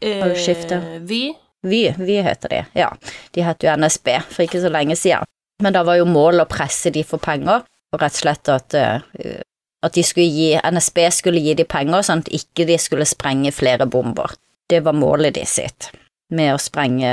Har 0.00 0.32
jo 0.32 0.40
skiftet. 0.40 0.80
Eh, 0.80 1.00
Vy. 1.04 1.22
Vy, 1.64 1.82
Vy 1.96 2.18
heter 2.24 2.52
de, 2.52 2.60
ja. 2.76 2.90
De 3.32 3.44
het 3.44 3.64
jo 3.64 3.72
NSB 3.76 4.10
for 4.28 4.44
ikke 4.44 4.60
så 4.60 4.72
lenge 4.72 4.96
siden. 5.00 5.24
Men 5.62 5.72
da 5.76 5.84
var 5.86 5.96
jo 5.96 6.08
målet 6.08 6.44
å 6.44 6.50
presse 6.50 6.92
de 6.92 7.04
for 7.06 7.22
penger, 7.22 7.64
og 7.92 8.00
rett 8.02 8.16
og 8.16 8.20
slett 8.24 8.50
at, 8.52 8.74
eh, 8.74 9.40
at 9.84 9.98
skulle 10.00 10.30
gi, 10.32 10.54
NSB 10.56 11.00
skulle 11.12 11.42
gi 11.44 11.54
dem 11.58 11.68
penger 11.68 12.04
sånn 12.06 12.24
at 12.24 12.32
ikke 12.32 12.66
de 12.68 12.78
skulle 12.80 13.08
sprenge 13.08 13.52
flere 13.54 13.86
bomber. 13.90 14.32
Det 14.70 14.80
var 14.84 14.96
målet 14.96 15.36
de 15.36 15.44
sitt, 15.46 15.90
med 16.32 16.54
å 16.54 16.60
sprenge 16.62 17.10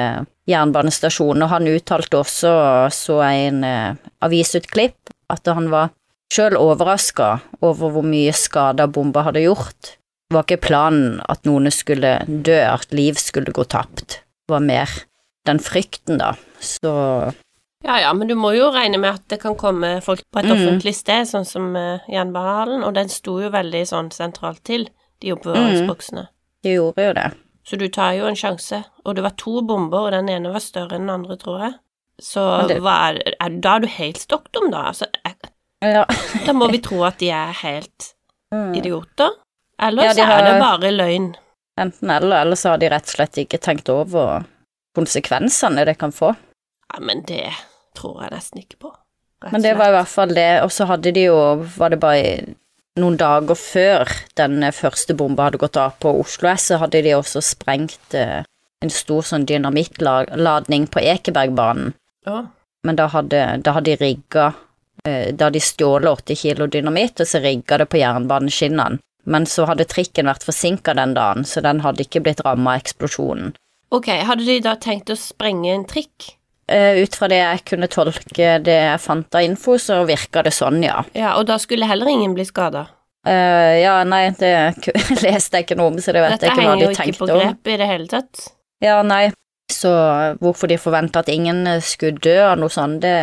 jernbanestasjonen. 0.50 1.44
Og 1.46 1.52
han 1.52 1.72
uttalte 1.72 2.22
også, 2.22 2.54
så 2.96 3.20
en 3.28 3.66
eh, 3.68 3.98
avisutklipp, 4.24 5.12
at 5.32 5.52
han 5.52 5.70
var 5.72 5.92
sjøl 6.32 6.56
overraska 6.60 7.34
over 7.60 7.92
hvor 7.92 8.08
mye 8.08 8.32
skader 8.36 8.92
bomba 8.92 9.26
hadde 9.28 9.44
gjort. 9.44 9.98
Det 10.32 10.38
var 10.38 10.48
ikke 10.48 10.64
planen 10.64 11.20
at 11.28 11.44
noen 11.48 11.68
skulle 11.76 12.22
dø, 12.28 12.60
at 12.64 12.94
liv 12.96 13.20
skulle 13.20 13.52
gå 13.52 13.68
tapt. 13.68 14.22
Det 14.48 14.56
var 14.56 14.64
mer 14.64 14.92
den 15.50 15.60
frykten, 15.60 16.22
da. 16.22 16.36
Så 16.64 16.94
Ja 17.84 18.00
ja, 18.00 18.13
men 18.13 18.28
du 18.28 18.36
må 18.38 18.52
jo 18.56 18.67
regne 18.72 18.98
med 19.02 19.15
at 19.15 19.24
det 19.28 19.39
kan 19.41 19.56
komme 19.58 20.02
folk 20.06 20.22
på 20.32 20.39
et 20.39 20.46
Mm. 20.46 20.52
offentlig 20.58 20.94
sted, 20.96 21.26
sånn 21.28 21.46
som 21.46 21.76
uh, 21.76 22.00
Jernbanehallen, 22.08 22.84
og 22.84 22.94
den 22.94 23.10
sto 23.10 23.39
jo 23.41 23.50
veldig 23.50 23.82
sånn 23.89 24.12
sentralt 24.13 24.63
til, 24.63 24.88
de 25.22 25.32
oppbevaringsboksene. 25.34 26.28
de 26.63 26.76
gjorde 26.76 27.08
jo 27.08 27.13
det. 27.13 27.32
Så 27.65 27.78
du 27.78 27.88
tar 27.89 28.13
jo 28.13 28.26
en 28.26 28.36
sjanse, 28.36 28.84
og 29.06 29.15
det 29.15 29.24
var 29.24 29.34
to 29.38 29.62
bomber, 29.62 30.06
og 30.08 30.12
den 30.12 30.30
ene 30.30 30.52
var 30.54 30.60
større 30.60 30.94
enn 30.98 31.08
den 31.08 31.10
andre, 31.10 31.38
tror 31.38 31.60
jeg. 31.62 31.74
Så 32.22 32.67
det- 32.67 32.78
er, 32.84 33.20
er 33.41 33.50
Da 33.62 33.76
er 33.76 33.80
du 33.80 33.88
helt 33.88 34.17
stokk 34.17 34.52
dum, 34.52 34.70
da. 34.72 34.84
Altså, 34.89 35.06
jeg, 35.26 35.36
Ja. 35.82 36.06
da 36.46 36.54
må 36.54 36.70
vi 36.72 36.78
tro 36.80 37.04
at 37.04 37.17
de 37.17 37.30
er 37.32 37.52
helt 37.54 38.13
Mm. 38.54 38.76
idioter. 38.76 39.30
Eller 39.80 40.04
Ja, 40.04 40.10
så 40.12 40.15
de 40.15 40.22
er 40.22 40.52
det 40.52 40.60
bare 40.62 40.91
løgn. 40.91 41.36
Enten 41.80 42.10
eller, 42.12 42.41
eller 42.41 42.56
så 42.56 42.70
har 42.72 42.78
de 42.78 42.89
rett 42.89 43.04
og 43.08 43.15
slett 43.15 43.38
ikke 43.38 43.58
tenkt 43.60 43.89
over 43.89 44.44
konsekvensene 44.96 45.86
det 45.86 45.98
kan 45.98 46.12
få. 46.12 46.36
Ja, 46.94 47.00
men 47.00 47.24
det 47.26 47.54
tror 47.98 48.24
jeg 48.24 48.34
nesten 48.36 48.64
ikke 48.64 48.82
på. 48.88 48.92
Men 49.52 49.64
det 49.64 49.74
var 49.78 49.90
i 49.90 49.96
hvert 49.96 50.12
fall 50.12 50.34
det, 50.38 50.50
og 50.62 50.72
så 50.74 50.86
hadde 50.90 51.14
de 51.16 51.26
jo, 51.26 51.38
var 51.78 51.94
det 51.94 52.02
bare 52.02 52.34
noen 53.00 53.18
dager 53.18 53.58
før 53.58 54.10
den 54.38 54.62
første 54.76 55.16
bomba 55.18 55.48
hadde 55.48 55.62
gått 55.62 55.80
av 55.80 55.96
på 56.04 56.12
Oslo 56.22 56.52
S, 56.52 56.68
så 56.70 56.82
hadde 56.82 57.02
de 57.06 57.16
også 57.18 57.42
sprengt 57.46 58.18
eh, 58.18 58.42
en 58.84 58.94
stor 58.94 59.26
sånn 59.26 59.48
dynamittladning 59.50 60.90
på 60.92 61.04
Ekebergbanen. 61.14 61.96
Ja. 62.28 62.44
Men 62.86 62.98
da 62.98 63.08
hadde, 63.14 63.46
da 63.62 63.76
hadde 63.78 63.94
de 63.94 64.02
rigga 64.02 64.52
eh, 65.06 65.30
Da 65.34 65.48
hadde 65.48 65.58
de 65.58 65.64
stjålet 65.64 66.10
80 66.10 66.40
kilo 66.44 66.68
dynamitt, 66.68 67.22
og 67.22 67.30
så 67.30 67.42
rigga 67.42 67.82
det 67.82 67.90
på 67.90 68.02
jernbaneskinnene. 68.02 69.02
Men 69.30 69.46
så 69.46 69.68
hadde 69.70 69.86
trikken 69.86 70.30
vært 70.30 70.46
forsinka 70.46 70.96
den 70.98 71.14
dagen, 71.14 71.46
så 71.46 71.62
den 71.62 71.84
hadde 71.86 72.08
ikke 72.08 72.24
blitt 72.26 72.42
ramma 72.46 72.76
av 72.76 72.82
eksplosjonen. 72.82 73.54
Ok, 73.94 74.08
hadde 74.26 74.48
de 74.48 74.58
da 74.66 74.74
tenkt 74.82 75.12
å 75.14 75.18
sprenge 75.20 75.74
en 75.76 75.86
trikk? 75.86 76.32
Eh, 76.72 77.02
ut 77.04 77.16
fra 77.20 77.28
det 77.28 77.42
jeg 77.42 77.64
kunne 77.68 77.90
tolke 77.92 78.56
det 78.64 78.78
jeg 78.78 79.04
fant 79.04 79.36
av 79.36 79.44
info, 79.44 79.76
så 79.82 80.02
virka 80.08 80.44
det 80.46 80.54
sånn, 80.56 80.80
ja. 80.86 81.02
Ja, 81.18 81.36
og 81.36 81.50
da 81.50 81.58
skulle 81.60 81.90
heller 81.90 82.08
ingen 82.08 82.36
bli 82.38 82.46
skada. 82.48 82.88
Uh, 83.28 83.78
ja, 83.78 84.00
nei, 84.08 84.32
det 84.40 84.50
leste 85.26 85.60
jeg 85.60 85.68
ikke 85.68 85.78
noe 85.78 85.92
om, 85.92 86.00
så 86.02 86.16
det 86.16 86.24
vet 86.24 86.40
Dette 86.40 86.48
jeg 86.48 86.56
ikke 86.56 86.70
hva 86.70 86.78
de 86.80 86.88
tenkte 86.88 86.96
om. 86.96 86.96
Dette 86.96 87.04
henger 87.04 87.12
jo 87.12 87.12
ikke 87.12 87.20
på 87.20 87.28
grep 87.36 87.70
i 87.70 87.76
det 87.82 87.90
hele 87.92 88.08
tatt. 88.10 88.46
Ja, 88.82 88.96
nei, 89.06 89.26
så 89.72 89.92
hvorfor 90.42 90.72
de 90.72 90.80
forventa 90.82 91.22
at 91.22 91.30
ingen 91.30 91.68
eh, 91.70 91.84
skulle 91.86 92.18
dø 92.24 92.38
av 92.48 92.56
noe 92.62 92.74
sånt, 92.74 93.04
det 93.04 93.20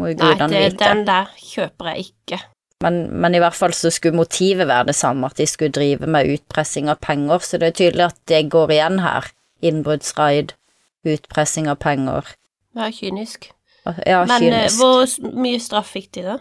må 0.00 0.14
jo 0.14 0.20
gudene 0.22 0.48
det, 0.54 0.62
Nei, 0.72 0.80
den 0.80 1.04
der 1.08 1.34
kjøper 1.36 1.92
jeg 1.92 2.08
ikke. 2.08 2.40
Men, 2.80 3.02
men 3.20 3.36
i 3.36 3.42
hvert 3.42 3.58
fall 3.58 3.74
så 3.76 3.92
skulle 3.92 4.16
motivet 4.16 4.70
være 4.70 4.88
det 4.88 4.96
samme, 4.96 5.28
at 5.28 5.36
de 5.36 5.44
skulle 5.50 5.74
drive 5.76 6.08
med 6.08 6.30
utpressing 6.38 6.88
av 6.88 7.02
penger, 7.04 7.44
så 7.44 7.60
det 7.60 7.74
er 7.74 7.78
tydelig 7.82 8.06
at 8.06 8.20
det 8.30 8.46
går 8.54 8.72
igjen 8.78 9.02
her. 9.04 9.28
Innbruddsraid, 9.60 10.54
utpressing 11.04 11.68
av 11.68 11.76
penger. 11.82 12.32
Er 12.76 12.92
kynisk. 12.94 13.50
Ja, 14.06 14.24
Men 14.28 14.42
eh, 14.42 14.68
kynisk. 14.68 14.78
hvor 14.78 15.34
mye 15.40 15.60
straff 15.62 15.92
fikk 15.96 16.10
de, 16.16 16.22
da? 16.28 16.38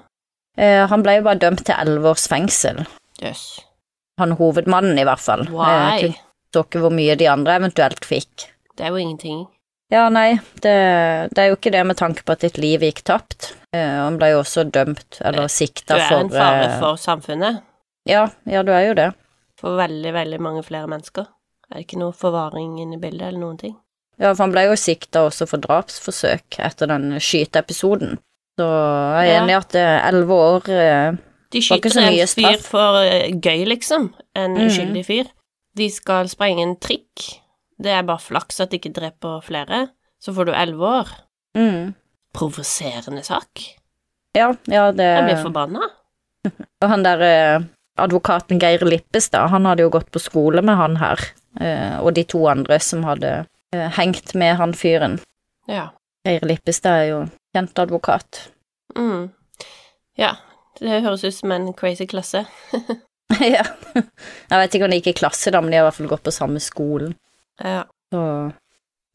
Eh, 0.59 0.85
han 0.91 1.03
ble 1.05 1.19
jo 1.19 1.27
bare 1.27 1.39
dømt 1.41 1.63
til 1.65 1.75
elleve 1.77 2.11
års 2.11 2.27
fengsel. 2.29 2.83
Jøss. 3.23 3.45
Han 4.19 4.35
hovedmannen, 4.39 4.99
i 4.99 5.05
hvert 5.07 5.23
fall. 5.23 5.45
Why? 5.53 6.11
Så 6.53 6.65
ikke 6.65 6.81
hvor 6.83 6.93
mye 6.93 7.15
de 7.15 7.29
andre 7.31 7.55
eventuelt 7.61 8.03
fikk. 8.05 8.49
Det 8.75 8.85
er 8.85 8.93
jo 8.93 8.99
ingenting. 8.99 9.45
Ja, 9.89 10.03
nei, 10.13 10.35
det, 10.61 10.73
det 11.33 11.41
er 11.41 11.47
jo 11.49 11.55
ikke 11.57 11.71
det 11.73 11.81
med 11.87 11.97
tanke 11.97 12.21
på 12.25 12.35
at 12.35 12.43
ditt 12.45 12.59
liv 12.61 12.83
gikk 12.85 13.01
tapt. 13.07 13.53
Eh, 13.73 13.79
han 14.03 14.19
ble 14.21 14.33
jo 14.35 14.43
også 14.43 14.67
dømt, 14.69 15.17
eller 15.25 15.47
Du 15.49 15.95
er 15.95 16.05
for 16.05 16.19
en 16.19 16.29
fare 16.29 16.67
eh, 16.67 16.75
for 16.81 16.99
samfunnet. 17.01 17.63
Ja, 18.09 18.27
ja, 18.45 18.61
du 18.63 18.71
er 18.75 18.85
jo 18.89 18.93
det. 18.99 19.09
For 19.59 19.79
veldig, 19.79 20.13
veldig 20.13 20.39
mange 20.41 20.63
flere 20.63 20.89
mennesker. 20.91 21.25
Er 21.25 21.69
Det 21.69 21.77
er 21.77 21.85
ikke 21.87 22.01
noe 22.01 22.13
forvaring 22.13 22.77
inne 22.81 22.97
i 22.97 23.01
bildet, 23.01 23.27
eller 23.27 23.41
noen 23.41 23.57
ting. 23.57 23.75
Ja, 24.19 24.33
for 24.33 24.43
han 24.43 24.51
ble 24.51 24.65
jo 24.67 24.75
sikta 24.75 25.21
også 25.29 25.47
for 25.47 25.61
drapsforsøk 25.63 26.57
etter 26.59 26.87
den 26.91 27.13
skyteepisoden. 27.23 28.17
Så 28.59 28.65
jeg 28.67 29.29
er 29.29 29.33
Ja. 29.33 29.41
enig 29.43 29.53
i 29.53 29.59
at 29.59 29.75
eh, 29.75 30.07
elleve 30.09 30.35
år 30.35 30.69
eh, 30.69 31.11
De 31.51 31.61
skyter 31.63 31.97
en 32.01 32.27
fyr 32.27 32.57
for 32.61 32.97
eh, 33.01 33.29
gøy, 33.31 33.65
liksom. 33.65 34.13
En 34.35 34.53
Mhm. 34.53 34.67
uskyldig 34.67 35.05
fyr. 35.05 35.29
De 35.75 35.89
skal 35.89 36.27
sprenge 36.27 36.61
en 36.61 36.75
trikk. 36.75 37.39
Det 37.81 37.87
er 37.95 38.03
bare 38.03 38.19
flaks 38.19 38.59
at 38.59 38.69
de 38.71 38.77
ikke 38.79 38.91
dreper 38.93 39.41
flere. 39.41 39.89
Så 40.21 40.33
får 40.35 40.45
du 40.45 40.51
elleve 40.51 40.83
år. 40.83 41.07
mm. 41.55 41.95
Provoserende 42.33 43.23
sak. 43.25 43.63
Ja, 44.35 44.53
ja, 44.67 44.91
det 44.91 45.05
Jeg 45.05 45.23
blir 45.25 45.43
forbanna. 45.43 45.87
Og 46.83 46.89
han 46.89 47.03
der 47.03 47.21
eh, 47.21 47.59
advokaten 47.97 48.59
Geir 48.61 48.83
Lippestad, 48.85 49.49
han 49.49 49.65
hadde 49.65 49.81
jo 49.83 49.89
gått 49.89 50.11
på 50.11 50.19
skole 50.21 50.61
med 50.61 50.77
han 50.77 50.95
her, 51.01 51.19
eh, 51.59 51.97
og 51.99 52.13
de 52.15 52.23
to 52.23 52.45
andre 52.47 52.77
som 52.79 53.03
hadde 53.03 53.45
hengt 53.73 54.33
med 54.33 54.55
han 54.57 54.73
fyren. 54.73 55.19
Ja. 55.69 55.89
Geir 56.27 56.45
Lippestad 56.47 57.03
er 57.03 57.09
jo 57.11 57.19
kjent 57.55 57.79
advokat. 57.79 58.49
Mm. 58.97 59.29
Ja. 60.19 60.35
Det 60.79 61.01
høres 61.03 61.25
ut 61.27 61.35
som 61.35 61.51
en 61.51 61.71
crazy 61.75 62.07
klasse. 62.07 62.45
ja. 63.55 63.65
Jeg 63.93 64.57
vet 64.57 64.75
ikke 64.75 64.87
om 64.87 64.93
de 64.93 64.99
gikk 64.99 65.11
i 65.13 65.19
klasse, 65.21 65.53
da, 65.53 65.61
men 65.61 65.71
de 65.71 65.79
har 65.79 65.85
i 65.85 65.89
hvert 65.89 65.99
fall 65.99 66.11
gått 66.11 66.25
på 66.25 66.33
samme 66.33 66.61
skolen. 66.63 67.13
Ja. 67.61 67.83
Så. 68.13 68.23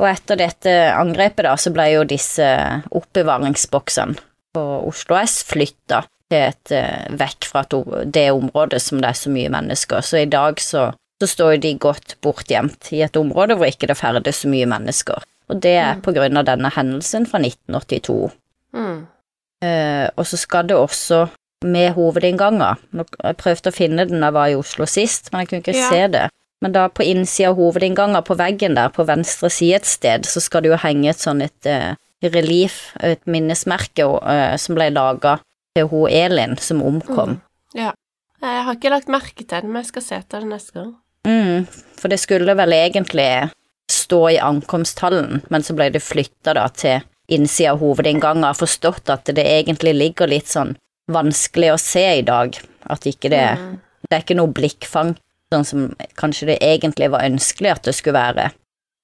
Og 0.02 0.08
etter 0.10 0.38
dette 0.38 0.72
angrepet, 0.94 1.44
da, 1.46 1.54
så 1.58 1.72
ble 1.74 1.88
jo 1.92 2.06
disse 2.08 2.46
oppbevaringsboksene 2.94 4.18
på 4.54 4.64
Oslo 4.86 5.16
S 5.18 5.40
flytta 5.48 6.04
til 6.30 6.38
et 6.38 6.72
eh, 6.74 7.06
vekk 7.18 7.46
fra 7.50 7.64
et, 7.64 7.74
det 8.14 8.28
området 8.34 8.80
som 8.82 9.00
det 9.02 9.10
er 9.10 9.18
så 9.18 9.32
mye 9.34 9.50
mennesker. 9.54 10.02
Så 10.02 10.22
i 10.22 10.30
dag 10.30 10.62
så, 10.62 10.88
så 11.22 11.28
står 11.30 11.56
de 11.62 11.74
godt 11.78 12.16
bortgjemt 12.24 12.90
i 12.92 13.02
et 13.06 13.16
område 13.16 13.56
hvor 13.58 13.70
ikke 13.70 13.88
det 13.90 13.98
ferdes 13.98 14.42
så 14.42 14.50
mye 14.50 14.66
mennesker. 14.70 15.22
Og 15.52 15.60
det 15.62 15.74
er 15.76 16.00
på 16.02 16.14
grunn 16.16 16.40
av 16.40 16.46
denne 16.48 16.70
hendelsen 16.72 17.26
fra 17.28 17.40
1982. 17.42 18.30
Mm. 18.74 19.02
Uh, 19.64 20.06
og 20.16 20.26
så 20.28 20.38
skal 20.40 20.68
det 20.68 20.76
også 20.76 21.26
med 21.64 21.94
hovedinnganger. 21.96 22.80
Jeg 22.92 23.36
prøvde 23.40 23.70
å 23.70 23.74
finne 23.74 24.06
den 24.08 24.20
da 24.20 24.28
jeg 24.28 24.36
var 24.36 24.52
i 24.52 24.56
Oslo 24.58 24.88
sist, 24.88 25.30
men 25.32 25.44
jeg 25.44 25.50
kunne 25.50 25.64
ikke 25.64 25.76
Ja. 25.78 25.90
se 25.90 26.08
det. 26.08 26.24
Men 26.60 26.72
da 26.72 26.88
på 26.88 27.04
innsida 27.04 27.50
av 27.50 27.56
hovedinnganger 27.56 28.24
på 28.24 28.36
veggen 28.36 28.74
der, 28.74 28.88
på 28.88 29.04
venstre 29.04 29.50
side 29.50 29.76
et 29.76 29.86
sted, 29.86 30.24
så 30.24 30.40
skal 30.40 30.62
det 30.62 30.72
jo 30.72 30.80
henge 30.80 31.10
et 31.10 31.20
sånn 31.20 31.42
et 31.44 31.66
uh, 31.68 31.94
relief, 32.22 32.94
et 33.00 33.20
minnesmerke, 33.26 34.04
uh, 34.04 34.56
som 34.56 34.74
ble 34.74 34.90
laga 34.90 35.38
til 35.76 35.88
hun 35.88 36.08
Elin 36.08 36.56
som 36.56 36.82
omkom. 36.82 37.40
Ja. 37.74 37.92
Jeg 38.40 38.64
har 38.64 38.76
ikke 38.76 38.92
lagt 38.92 39.08
merke 39.08 39.44
til 39.44 39.60
den, 39.60 39.72
men 39.72 39.82
jeg 39.82 39.92
skal 39.92 40.02
se 40.02 40.16
etter 40.16 40.40
den 40.40 40.52
neste 40.52 40.72
gang. 40.72 40.94
Mm, 41.26 41.66
for 41.98 42.12
det 42.12 42.20
skulle 42.22 42.56
vel 42.56 42.76
egentlig 42.76 43.50
stå 43.90 44.20
i 44.34 44.38
ankomsthallen, 44.42 45.42
men 45.52 45.64
så 45.64 45.76
ble 45.76 45.90
det 45.94 46.04
flytta 46.04 46.54
da 46.56 46.68
til 46.72 47.04
innsida 47.32 47.72
av 47.72 47.80
hovedinngangen. 47.80 48.44
Jeg 48.44 48.52
har 48.52 48.60
forstått 48.60 49.12
at 49.12 49.32
det 49.36 49.44
egentlig 49.44 49.94
ligger 49.96 50.28
litt 50.30 50.50
sånn 50.52 50.74
vanskelig 51.12 51.72
å 51.72 51.80
se 51.80 52.04
i 52.20 52.24
dag. 52.26 52.56
At 52.90 53.08
ikke 53.08 53.32
det 53.32 53.48
Mm. 53.58 53.80
Det 54.04 54.16
er 54.16 54.22
ikke 54.24 54.36
noe 54.36 54.52
blikkfang, 54.52 55.14
sånn 55.52 55.64
som 55.64 55.84
kanskje 56.20 56.46
det 56.52 56.58
egentlig 56.60 57.08
var 57.10 57.24
ønskelig 57.24 57.70
at 57.72 57.86
det 57.88 57.94
skulle 57.96 58.20
være. 58.20 58.50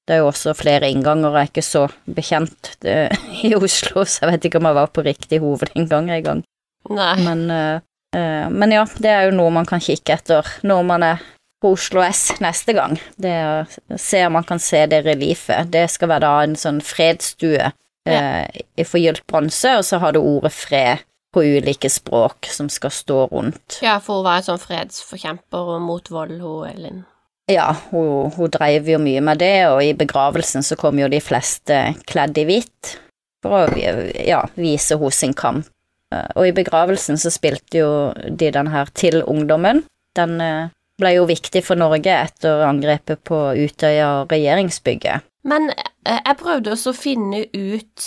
Det 0.06 0.16
er 0.16 0.20
jo 0.20 0.28
også 0.28 0.52
flere 0.58 0.90
innganger, 0.90 1.32
jeg 1.32 1.40
er 1.40 1.50
ikke 1.50 1.64
så 1.64 1.84
bekjent 2.04 2.72
det, 2.84 2.96
i 3.48 3.54
Oslo, 3.56 4.04
så 4.04 4.24
jeg 4.24 4.32
vet 4.32 4.48
ikke 4.48 4.60
om 4.60 4.68
jeg 4.68 4.78
var 4.80 4.92
på 4.92 5.04
riktig 5.06 5.40
hovedinngang 5.40 6.10
en 6.10 6.26
gang. 6.26 6.42
Nei. 6.90 7.14
Men, 7.24 7.44
uh, 7.48 7.80
uh, 8.16 8.46
men 8.52 8.76
ja, 8.76 8.84
det 8.98 9.12
er 9.12 9.28
jo 9.28 9.36
noe 9.38 9.54
man 9.54 9.68
kan 9.68 9.80
kikke 9.80 10.18
etter 10.18 10.52
når 10.66 10.82
man 10.88 11.06
er 11.06 11.24
på 11.60 11.74
Oslo 11.76 12.02
S 12.02 12.30
neste 12.40 12.72
gang. 12.76 12.96
Det 13.20 13.34
å 13.44 13.98
se 14.00 14.24
om 14.26 14.32
man 14.38 14.46
kan 14.48 14.58
se 14.62 14.86
det 14.88 15.02
reliefet. 15.04 15.70
Det 15.72 15.86
skal 15.92 16.08
være 16.14 16.24
da 16.26 16.32
en 16.46 16.56
sånn 16.56 16.80
fredsstue 16.84 17.70
eh, 18.08 18.46
i 18.80 18.86
forgylt 18.88 19.26
bronse, 19.28 19.76
og 19.78 19.84
så 19.84 20.00
har 20.02 20.16
du 20.16 20.20
ordet 20.22 20.52
fred 20.56 21.04
på 21.34 21.44
ulike 21.46 21.90
språk 21.92 22.48
som 22.50 22.68
skal 22.72 22.90
stå 22.90 23.18
rundt. 23.30 23.78
Ja, 23.84 23.98
for 24.02 24.18
hun 24.18 24.26
var 24.26 24.40
en 24.40 24.48
sånn 24.48 24.62
fredsforkjemper 24.62 25.74
og 25.76 25.84
mot 25.84 26.08
vold, 26.10 26.40
hun 26.42 26.66
Elin. 26.70 27.04
Ja, 27.50 27.68
hun, 27.90 28.30
hun 28.34 28.50
dreiv 28.54 28.88
jo 28.90 28.98
mye 29.02 29.20
med 29.26 29.38
det, 29.42 29.66
og 29.70 29.82
i 29.82 29.92
begravelsen 29.98 30.62
så 30.66 30.78
kom 30.78 30.98
jo 30.98 31.08
de 31.10 31.20
fleste 31.22 31.78
kledd 32.06 32.38
i 32.38 32.46
hvitt 32.48 32.96
for 33.44 33.62
å 33.66 33.78
ja, 34.26 34.42
vise 34.58 34.98
hos 35.00 35.22
sin 35.22 35.34
kamp. 35.34 35.66
Eh, 36.14 36.26
Og 36.36 36.50
i 36.50 36.54
begravelsen 36.56 37.18
så 37.18 37.30
spilte 37.32 37.80
jo 37.82 37.90
de 38.26 38.50
den 38.54 38.70
her 38.74 38.90
til 38.94 39.22
ungdommen. 39.22 39.84
Den 40.18 40.40
eh, 40.42 40.68
ble 41.00 41.14
jo 41.16 41.26
viktig 41.28 41.62
for 41.66 41.80
Norge 41.80 42.12
etter 42.12 42.62
angrepet 42.66 43.22
på 43.26 43.38
Utøya 43.56 44.10
og 44.20 44.32
regjeringsbygget. 44.34 45.26
Men 45.48 45.70
eh, 45.72 46.20
jeg 46.20 46.38
prøvde 46.40 46.74
også 46.74 46.92
å 46.92 46.98
finne 46.98 47.44
ut 47.56 48.06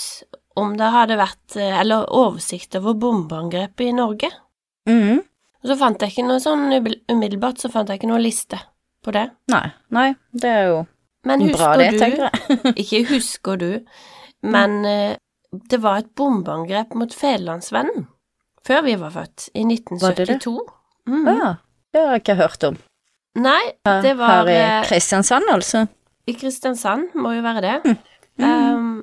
om 0.60 0.76
det 0.78 0.90
hadde 0.94 1.16
vært 1.18 1.56
eh, 1.58 1.74
Eller 1.80 2.06
oversikt 2.14 2.76
over 2.78 2.94
bombeangrepet 2.94 3.88
i 3.88 3.96
Norge. 3.96 4.30
Mm. 4.88 5.24
Og 5.64 5.70
så 5.70 5.76
fant 5.80 6.02
jeg 6.02 6.12
ikke 6.12 6.26
noe 6.28 6.42
sånn 6.44 6.68
umiddelbart 7.10 7.62
så 7.62 7.70
fant 7.72 7.90
jeg 7.90 7.98
ikke 7.98 8.10
noe 8.12 8.22
liste 8.22 8.60
på 9.04 9.14
det. 9.16 9.26
Nei, 9.52 9.66
nei, 9.96 10.08
det 10.32 10.50
er 10.50 10.66
jo 10.70 10.80
Men 11.26 11.46
bra 11.52 11.74
det, 11.80 11.90
du 11.94 12.00
tenker 12.02 12.26
jeg. 12.28 12.74
Ikke 12.82 13.00
husker 13.14 13.60
du, 13.60 13.70
men 14.44 14.74
eh, 14.88 15.16
det 15.72 15.78
var 15.80 16.02
et 16.02 16.10
bombeangrep 16.16 16.92
mot 16.98 17.12
Federlandsvennen 17.16 18.06
før 18.64 18.84
vi 18.86 18.94
var 19.00 19.12
født, 19.12 19.50
i 19.52 19.64
1972. 19.64 20.00
Var 20.04 20.14
det 20.16 20.26
det? 20.28 20.64
Mm. 21.08 21.26
Ah, 21.28 21.40
Ja, 21.40 21.50
det 21.94 22.02
har 22.02 22.16
jeg 22.16 22.24
ikke 22.24 22.38
hørt 22.42 22.66
om. 22.66 22.78
Nei, 23.38 23.62
det 24.02 24.14
var 24.18 24.42
her 24.42 24.50
i 24.50 24.58
eh, 24.58 24.86
Kristiansand, 24.86 25.48
altså. 25.50 25.86
i 26.26 26.34
Kristiansand, 26.38 27.14
må 27.18 27.34
jo 27.34 27.42
være 27.44 27.62
det. 27.64 27.96
Mm. 28.34 28.44
Um, 28.44 28.94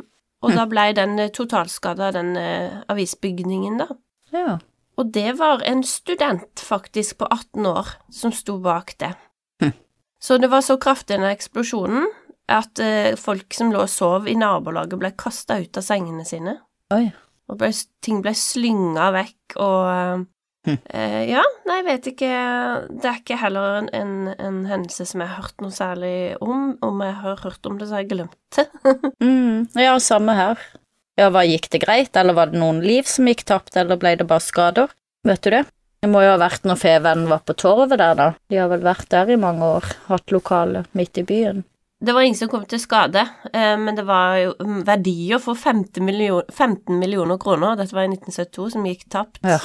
og 0.43 0.55
da 0.55 0.65
blei 0.67 0.91
den 0.97 1.17
eh, 1.19 1.31
totalskada, 1.31 2.11
den 2.15 2.33
uh, 2.35 2.81
avisbygningen, 2.91 3.79
da. 3.79 3.87
Ja. 4.35 4.57
Og 4.99 5.11
det 5.15 5.37
var 5.39 5.63
en 5.67 5.83
student, 5.87 6.59
faktisk, 6.59 7.17
på 7.21 7.27
18 7.31 7.67
år, 7.67 7.93
som 8.11 8.33
sto 8.35 8.57
bak 8.63 8.95
det. 8.99 9.13
Hm. 9.63 9.73
Så 10.21 10.37
det 10.37 10.51
var 10.51 10.63
så 10.65 10.77
kraftig, 10.77 11.17
den 11.17 11.31
eksplosjonen, 11.31 12.09
at 12.51 12.79
eh, 12.83 13.15
folk 13.19 13.55
som 13.55 13.71
lå 13.71 13.85
og 13.85 13.91
sov 13.91 14.27
i 14.27 14.35
nabolaget, 14.35 14.99
ble 14.99 15.13
kasta 15.17 15.61
ut 15.61 15.79
av 15.79 15.85
sengene 15.85 16.25
sine. 16.27 16.57
Oi. 16.93 17.07
Og 17.51 17.59
ble, 17.59 17.71
ting 18.03 18.19
ble 18.23 18.35
slynga 18.35 19.11
vekk, 19.15 19.57
og 19.63 20.27
Hm. 20.67 20.77
eh, 20.93 21.21
Ja, 21.31 21.41
nei, 21.65 21.79
jeg 21.79 21.85
vet 21.87 22.07
ikke 22.11 22.31
Det 23.01 23.07
er 23.09 23.15
ikke 23.17 23.37
heller 23.41 23.79
en, 23.79 23.89
en, 23.97 24.13
en 24.37 24.59
hendelse 24.69 25.07
som 25.09 25.23
jeg 25.23 25.31
har 25.31 25.41
hørt 25.41 25.63
noe 25.63 25.73
særlig 25.73 26.13
om. 26.41 26.75
Om 26.85 27.01
jeg 27.05 27.17
har 27.23 27.41
hørt 27.45 27.65
om 27.65 27.79
det, 27.79 27.89
så 27.89 27.97
har 27.97 28.05
jeg 28.05 28.13
glemt 28.13 28.37
det. 28.57 28.67
Mm, 29.21 29.67
ja, 29.79 29.97
samme 30.01 30.35
her. 30.37 30.61
Ja, 31.19 31.29
hva 31.33 31.43
gikk 31.45 31.67
det 31.73 31.83
greit, 31.83 32.15
eller 32.17 32.33
var 32.37 32.51
det 32.51 32.59
noen 32.61 32.79
liv 32.85 33.05
som 33.09 33.27
gikk 33.29 33.43
tapt, 33.49 33.75
eller 33.77 33.99
ble 33.99 34.15
det 34.17 34.25
bare 34.29 34.43
skader? 34.43 34.93
Vet 35.27 35.43
du 35.45 35.51
det? 35.53 35.65
Det 36.01 36.09
må 36.09 36.23
jo 36.23 36.31
ha 36.33 36.39
vært 36.41 36.63
når 36.65 36.79
Fevennen 36.81 37.29
var 37.29 37.43
på 37.45 37.53
torvet 37.53 37.99
der, 37.99 38.15
da. 38.17 38.29
De 38.49 38.57
har 38.57 38.71
vel 38.71 38.81
vært 38.81 39.09
der 39.13 39.29
i 39.29 39.37
mange 39.37 39.67
år, 39.77 39.85
hatt 40.07 40.33
lokale 40.33 40.85
midt 40.97 41.19
i 41.21 41.25
byen. 41.27 41.61
Det 42.01 42.13
var 42.13 42.21
ingen 42.25 42.37
som 42.37 42.49
kom 42.49 42.63
til 42.65 42.79
skade, 42.81 43.21
eh, 43.53 43.75
men 43.77 43.93
det 43.95 44.07
var 44.07 44.37
jo 44.41 44.53
mm, 44.57 44.79
verdier 44.87 45.37
for 45.41 45.53
15 45.53 46.01
millioner, 46.05 46.47
15 46.49 46.97
millioner 46.97 47.37
kroner, 47.37 47.75
dette 47.77 47.93
var 47.93 48.07
i 48.07 48.09
1972, 48.15 48.69
som 48.73 48.87
gikk 48.89 49.03
tapt. 49.13 49.37
Ja. 49.45 49.59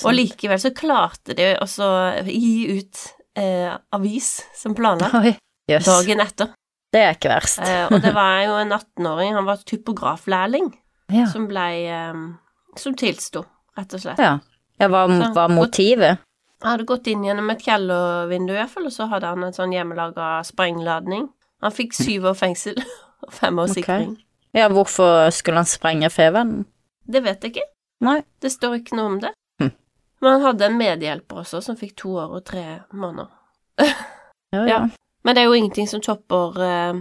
Og 0.00 0.10
likevel 0.16 0.58
så 0.58 0.72
klarte 0.74 1.36
de 1.38 1.52
også 1.62 1.86
å 1.86 2.00
gi 2.26 2.80
ut 2.80 3.04
eh, 3.38 3.70
avis 3.94 4.32
som 4.58 4.74
planlagt 4.74 5.38
yes. 5.70 5.86
dagen 5.86 6.24
etter. 6.26 6.50
Det 6.90 7.04
er 7.04 7.14
ikke 7.14 7.30
verst. 7.30 7.62
Eh, 7.62 7.86
og 7.86 8.02
det 8.02 8.12
var 8.18 8.42
jo 8.48 8.58
en 8.64 8.74
18-åring, 8.74 9.38
han 9.38 9.46
var 9.46 9.62
typograflærling, 9.62 10.72
Ja. 11.14 11.28
som 11.30 11.46
blei 11.46 11.84
eh, 11.86 12.16
Som 12.82 12.98
tilsto, 12.98 13.44
rett 13.78 13.94
og 13.94 14.02
slett. 14.02 14.18
ja. 14.18 14.40
ja 14.82 14.88
hva 14.90 15.06
var 15.06 15.54
motivet? 15.54 16.18
Han 16.64 16.72
hadde 16.72 16.88
gått 16.88 17.06
inn 17.12 17.22
gjennom 17.22 17.50
et 17.52 17.62
kjellervindu, 17.62 18.54
i 18.54 18.58
hvert 18.58 18.72
fall, 18.74 18.88
og 18.88 18.94
så 18.94 19.06
hadde 19.12 19.28
han 19.28 19.44
en 19.44 19.54
sånn 19.54 19.74
hjemmelaga 19.76 20.40
sprengladning. 20.48 21.28
Han 21.62 21.72
fikk 21.72 21.94
syv 21.96 22.24
år 22.30 22.34
fengsel 22.36 22.76
og 23.26 23.32
fem 23.32 23.58
år 23.58 23.66
sikring. 23.72 23.84
sikring. 24.16 24.16
Ja, 24.56 24.68
hvorfor 24.72 25.30
skulle 25.30 25.56
han 25.60 25.68
sprenge 25.68 26.10
Fevennen? 26.10 26.64
Det 27.06 27.22
vet 27.24 27.42
jeg 27.44 27.54
ikke. 27.56 27.66
Nei. 28.04 28.20
Det 28.42 28.50
står 28.52 28.78
ikke 28.80 28.96
noe 28.96 29.06
om 29.14 29.18
det. 29.20 29.30
Hm. 29.62 29.70
Men 30.20 30.32
han 30.36 30.42
hadde 30.42 30.66
en 30.66 30.78
medhjelper 30.78 31.42
også, 31.42 31.60
som 31.64 31.76
fikk 31.76 31.94
to 31.96 32.14
år 32.20 32.36
og 32.40 32.44
tre 32.44 32.82
måneder. 32.92 33.28
Ja, 34.54 34.60
ja. 34.62 34.66
Ja. 34.70 34.78
Men 35.26 35.34
det 35.34 35.42
er 35.42 35.48
jo 35.50 35.56
ingenting 35.58 35.88
som 35.90 36.00
topper 36.00 36.54
eh, 36.62 36.98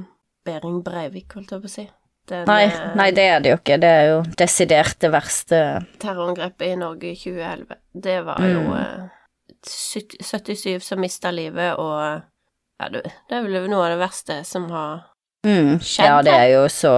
Behring 0.48 0.80
Breivik, 0.84 1.36
holdt 1.38 1.52
jeg 1.54 1.62
på 1.62 1.70
å 1.70 1.72
si. 1.76 1.84
Den, 2.28 2.48
Nei, 2.50 2.64
eh, 2.66 2.88
nei, 2.98 3.06
det 3.14 3.26
er 3.30 3.44
det 3.46 3.52
jo 3.54 3.58
ikke. 3.60 3.78
Det 3.84 3.92
er 4.00 4.08
jo 4.10 4.16
desidert 4.42 4.98
det 5.04 5.12
verste. 5.14 5.60
terrorangrepet 6.02 6.72
i 6.74 6.80
Norge 6.82 7.12
i 7.12 7.16
2011. 7.22 7.78
Det 7.94 8.16
var 8.26 8.42
jo 8.50 8.64
Mm. 8.66 8.74
eh, 8.82 9.12
77 9.70 10.80
som 10.84 11.00
mista 11.00 11.32
livet, 11.32 11.76
og 11.78 12.22
ja, 12.82 12.90
det, 12.92 13.06
det 13.30 13.38
er 13.38 13.46
vel 13.46 13.70
noe 13.72 13.86
av 13.86 13.96
det 13.96 14.02
verste 14.04 14.42
som 14.48 14.70
har 14.74 15.06
Mm. 15.46 15.80
Skjedd 15.80 16.08
Ja, 16.10 16.22
det 16.26 16.34
er 16.34 16.48
jo 16.56 16.64
så 16.74 16.94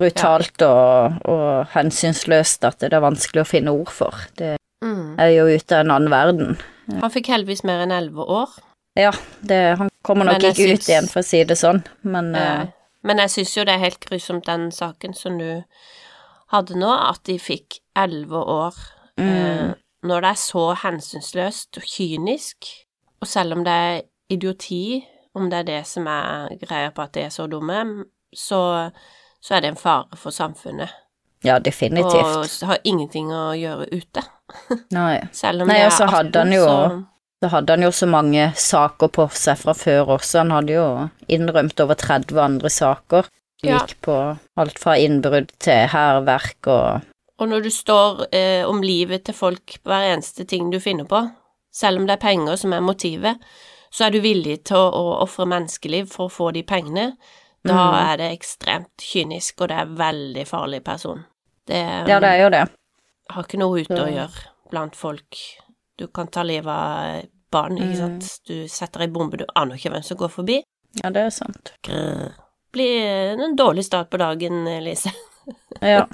brutalt 0.00 0.62
og, 0.64 1.18
og 1.28 1.72
hensynsløst 1.72 2.64
at 2.68 2.80
det 2.84 2.92
er 2.96 3.04
vanskelig 3.04 3.44
å 3.44 3.48
finne 3.48 3.74
ord 3.76 3.92
for. 3.92 4.16
Det 4.36 4.54
mm. 4.84 5.18
er 5.22 5.32
jo 5.34 5.46
ute 5.48 5.76
av 5.76 5.84
en 5.84 5.92
annen 5.96 6.12
verden. 6.12 6.56
Han 7.02 7.12
fikk 7.12 7.30
heldigvis 7.32 7.64
mer 7.68 7.84
enn 7.84 7.94
elleve 7.94 8.24
år. 8.24 8.56
Ja, 8.96 9.12
det, 9.44 9.60
han 9.80 9.92
kommer 10.06 10.28
nok 10.28 10.40
ikke 10.40 10.56
syns... 10.56 10.86
ut 10.86 10.90
igjen, 10.90 11.08
for 11.12 11.20
å 11.20 11.28
si 11.28 11.42
det 11.44 11.58
sånn, 11.60 11.82
men 12.08 12.32
ja. 12.36 12.48
uh... 12.64 12.72
Men 13.06 13.20
jeg 13.22 13.30
syns 13.36 13.52
jo 13.54 13.62
det 13.68 13.76
er 13.76 13.84
helt 13.84 14.02
grusomt, 14.02 14.48
den 14.48 14.70
saken 14.74 15.12
som 15.14 15.36
du 15.38 15.60
hadde 16.50 16.78
nå, 16.80 16.88
at 16.90 17.20
de 17.28 17.36
fikk 17.38 17.76
elleve 17.94 18.40
år. 18.50 18.80
Mm. 19.20 19.28
Uh, 19.28 19.68
når 20.06 20.24
det 20.24 20.32
er 20.32 20.40
så 20.40 20.64
hensynsløst 20.80 21.78
og 21.78 21.86
kynisk, 21.86 22.70
og 23.22 23.30
selv 23.30 23.54
om 23.54 23.62
det 23.66 23.76
er 23.84 24.00
idioti, 24.32 25.04
om 25.36 25.50
det 25.50 25.58
er 25.62 25.66
det 25.68 25.80
som 25.86 26.06
er 26.10 26.54
greia 26.60 26.90
på 26.94 27.02
at 27.04 27.12
de 27.16 27.26
er 27.26 27.32
så 27.34 27.46
dumme, 27.50 27.80
så, 28.34 28.60
så 29.42 29.56
er 29.56 29.64
det 29.64 29.74
en 29.74 29.80
fare 29.80 30.16
for 30.18 30.34
samfunnet. 30.34 30.92
Ja, 31.44 31.58
definitivt. 31.62 32.62
Og 32.62 32.68
har 32.70 32.80
ingenting 32.88 33.28
å 33.34 33.50
gjøre 33.54 33.86
ute. 33.92 34.24
Nei. 34.96 35.20
Selv 35.36 35.62
om 35.62 35.70
Nei, 35.70 35.82
det 35.82 35.90
og 35.90 35.94
så 35.98 36.06
er 36.08 36.14
hadde 36.16 36.40
18, 36.40 36.40
han 36.40 36.56
jo- 36.56 36.64
så 36.70 37.04
Så 37.44 37.48
hadde 37.52 37.74
han 37.74 37.82
jo 37.84 37.90
så 37.92 38.06
mange 38.08 38.44
saker 38.56 39.08
på 39.12 39.26
seg 39.36 39.58
fra 39.60 39.74
før 39.76 40.14
også. 40.16 40.38
Han 40.40 40.54
hadde 40.54 40.72
jo 40.72 40.86
innrømt 41.28 41.82
over 41.84 41.94
30 42.00 42.40
andre 42.40 42.70
saker. 42.72 43.28
Ja. 43.64 43.78
gikk 43.80 44.00
på 44.04 44.14
alt 44.60 44.78
fra 44.78 44.94
innbrudd 45.00 45.48
til 45.64 45.86
hærverk 45.88 46.66
og 46.68 47.06
Og 47.40 47.48
når 47.48 47.62
du 47.64 47.70
står 47.72 48.26
eh, 48.32 48.64
om 48.68 48.80
livet 48.84 49.24
til 49.24 49.34
folk 49.34 49.78
på 49.82 49.90
hver 49.90 50.14
eneste 50.14 50.44
ting 50.48 50.70
du 50.72 50.78
finner 50.80 51.04
på, 51.08 51.20
selv 51.72 52.00
om 52.00 52.06
det 52.08 52.16
er 52.16 52.22
penger 52.24 52.56
som 52.56 52.72
er 52.72 52.80
motivet, 52.84 53.36
så 53.90 54.06
er 54.06 54.10
du 54.10 54.20
villig 54.20 54.64
til 54.64 54.76
å, 54.76 54.90
å 54.92 55.22
ofre 55.22 55.46
menneskeliv 55.46 56.08
for 56.12 56.28
å 56.28 56.32
få 56.32 56.52
de 56.52 56.62
pengene. 56.62 57.16
Da 57.66 57.74
Mm. 57.74 57.94
er 58.12 58.16
det 58.16 58.38
ekstremt 58.38 58.96
kynisk, 59.02 59.60
og 59.60 59.68
det 59.68 59.76
er 59.78 59.86
veldig 59.86 60.46
farlig 60.46 60.84
person. 60.84 61.24
Det, 61.66 61.80
Ja, 62.08 62.20
det 62.20 62.28
er 62.28 62.42
jo 62.44 62.50
det. 62.50 62.68
har 63.30 63.42
ikke 63.42 63.58
noe 63.58 63.80
ute 63.80 63.96
å 63.98 64.06
gjøre 64.12 64.44
blant 64.70 64.94
folk. 64.94 65.36
Du 65.98 66.06
kan 66.08 66.28
ta 66.28 66.42
livet 66.42 66.68
av 66.68 67.22
barn, 67.50 67.76
ikke 67.78 67.96
Mm. 67.96 68.20
sant. 68.22 68.40
Du 68.46 68.68
setter 68.68 69.00
ei 69.00 69.06
bombe, 69.08 69.36
du 69.38 69.44
aner 69.56 69.74
ikke 69.76 69.90
hvem 69.90 70.04
som 70.04 70.16
går 70.16 70.28
forbi. 70.30 70.62
Ja, 71.02 71.10
det 71.10 71.16
er 71.26 71.30
sant. 71.30 71.72
Grr. 71.82 72.32
Blir 72.72 73.40
en 73.40 73.56
dårlig 73.56 73.84
start 73.84 74.10
på 74.10 74.18
dagen, 74.18 74.64
Lise. 74.84 75.10
Ja. 75.82 76.06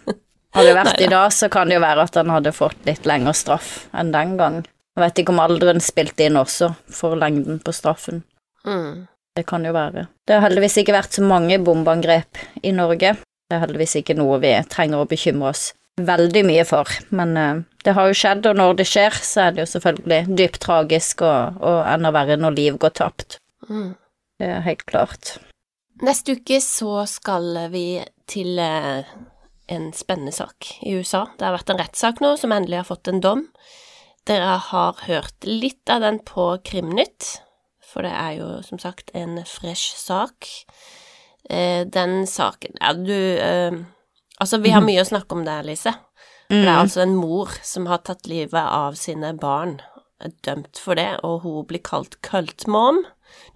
Hadde 0.54 0.66
det 0.68 0.76
vært 0.76 0.84
Neida. 0.98 1.04
i 1.04 1.08
dag, 1.08 1.30
så 1.32 1.48
kan 1.50 1.68
det 1.68 1.74
jo 1.74 1.80
være 1.80 2.02
at 2.02 2.14
han 2.14 2.28
hadde 2.30 2.52
fått 2.52 2.84
litt 2.86 3.04
lengre 3.04 3.34
straff 3.34 3.88
enn 3.92 4.10
den 4.12 4.36
gang. 4.38 4.64
Jeg 4.92 5.02
vet 5.06 5.20
ikke 5.22 5.32
om 5.32 5.40
alderen 5.40 5.80
spilte 5.80 6.26
inn 6.26 6.36
også, 6.36 6.72
for 6.92 7.16
lengden 7.16 7.60
på 7.64 7.72
straffen. 7.72 8.22
Mm. 8.68 9.06
Det 9.32 9.46
kan 9.48 9.64
jo 9.64 9.72
være. 9.72 10.06
Det 10.28 10.36
har 10.36 10.44
heldigvis 10.44 10.82
ikke 10.82 10.96
vært 10.96 11.16
så 11.16 11.24
mange 11.24 11.56
bombeangrep 11.64 12.40
i 12.62 12.74
Norge. 12.76 13.14
Det 13.16 13.56
er 13.56 13.62
heldigvis 13.64 13.96
ikke 14.02 14.16
noe 14.18 14.36
vi 14.42 14.52
trenger 14.68 15.00
å 15.00 15.08
bekymre 15.08 15.52
oss 15.54 15.70
veldig 16.00 16.42
mye 16.48 16.64
for, 16.64 16.88
men 17.12 17.34
uh, 17.36 17.62
det 17.84 17.92
har 17.96 18.08
jo 18.08 18.16
skjedd, 18.16 18.46
og 18.48 18.56
når 18.56 18.78
det 18.80 18.86
skjer, 18.88 19.16
så 19.24 19.46
er 19.46 19.54
det 19.54 19.64
jo 19.64 19.70
selvfølgelig 19.74 20.36
dypt 20.38 20.60
tragisk 20.64 21.24
og, 21.26 21.58
og 21.60 21.80
enda 21.88 22.12
verre 22.14 22.38
når 22.40 22.56
liv 22.56 22.78
går 22.80 22.94
tapt. 22.96 23.36
Mm. 23.68 23.92
Det 24.40 24.48
er 24.48 24.64
helt 24.64 24.86
klart. 24.88 25.36
Neste 26.02 26.38
uke 26.38 26.58
så 26.64 27.04
skal 27.10 27.68
vi 27.74 27.86
til 28.30 28.56
uh, 28.58 29.04
en 29.72 29.92
spennende 29.96 30.32
sak 30.34 30.72
i 30.80 30.96
USA. 30.96 31.26
Det 31.36 31.46
har 31.46 31.56
vært 31.58 31.72
en 31.74 31.80
rettssak 31.82 32.24
nå 32.24 32.34
som 32.40 32.54
endelig 32.56 32.80
har 32.80 32.88
fått 32.88 33.12
en 33.12 33.22
dom. 33.22 33.46
Dere 34.28 34.58
har 34.70 35.00
hørt 35.08 35.46
litt 35.48 35.90
av 35.90 36.00
den 36.04 36.20
på 36.22 36.44
Krimnytt, 36.64 37.40
for 37.92 38.06
det 38.06 38.12
er 38.14 38.36
jo 38.38 38.50
som 38.62 38.78
sagt 38.78 39.10
en 39.18 39.40
fresh 39.48 39.96
sak. 39.98 40.46
Eh, 41.50 41.82
den 41.90 42.22
saken 42.30 42.76
Ja, 42.80 42.92
du 42.94 43.10
eh, 43.42 43.74
Altså, 44.40 44.58
vi 44.62 44.70
har 44.70 44.82
mye 44.82 45.02
å 45.02 45.06
snakke 45.06 45.34
om 45.36 45.42
der, 45.46 45.62
Lise. 45.66 45.92
For 46.48 46.54
det 46.56 46.68
er 46.68 46.76
Mm. 46.76 46.82
altså 46.82 47.00
en 47.02 47.14
mor 47.16 47.48
som 47.62 47.86
har 47.86 47.98
tatt 47.98 48.26
livet 48.26 48.54
av 48.54 48.94
sine 48.98 49.32
barn, 49.38 49.80
dømt 50.42 50.78
for 50.78 50.94
det, 50.98 51.20
og 51.24 51.42
hun 51.42 51.64
blir 51.66 51.80
kalt 51.82 52.20
cult 52.22 52.66
mom, 52.66 53.04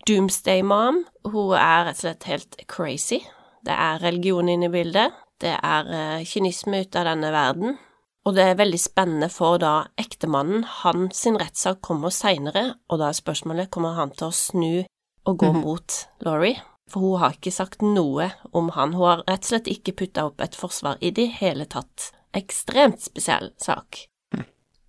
doomsday 0.06 0.62
mom. 0.62 1.04
Hun 1.24 1.52
er 1.58 1.84
rett 1.88 1.96
og 1.98 2.02
slett 2.04 2.24
helt 2.24 2.56
crazy. 2.68 3.18
Det 3.64 3.74
er 3.74 3.98
religion 3.98 4.48
inne 4.48 4.66
i 4.70 4.72
bildet, 4.72 5.12
det 5.42 5.56
er 5.58 5.90
eh, 5.90 6.24
kynisme 6.24 6.80
ut 6.86 6.96
av 6.96 7.04
denne 7.10 7.32
verden, 7.34 7.78
og 8.26 8.34
det 8.34 8.42
er 8.42 8.56
veldig 8.58 8.78
spennende 8.82 9.28
for 9.30 9.60
da 9.62 9.86
ektemannen, 10.02 10.64
han 10.82 11.10
sin 11.14 11.36
rettssak 11.38 11.78
kommer 11.86 12.10
seinere, 12.10 12.74
og 12.90 12.98
da 12.98 13.08
er 13.12 13.18
spørsmålet 13.20 13.70
kommer 13.70 13.94
han 13.94 14.10
til 14.10 14.26
å 14.28 14.34
snu 14.34 14.84
og 15.26 15.38
gå 15.38 15.52
Mhm. 15.52 15.60
mot 15.62 16.06
Laurie? 16.26 16.60
For 16.88 17.00
hun 17.00 17.18
har 17.20 17.32
ikke 17.32 17.52
sagt 17.52 17.82
noe 17.82 18.32
om 18.52 18.68
han, 18.70 18.92
hun 18.92 19.02
har 19.06 19.24
rett 19.26 19.42
og 19.46 19.50
slett 19.50 19.70
ikke 19.70 19.94
putta 19.96 20.26
opp 20.26 20.40
et 20.40 20.54
forsvar 20.54 20.98
i 21.00 21.10
det 21.10 21.28
hele 21.40 21.66
tatt. 21.66 22.12
Ekstremt 22.34 23.00
spesiell 23.00 23.52
sak. 23.58 24.06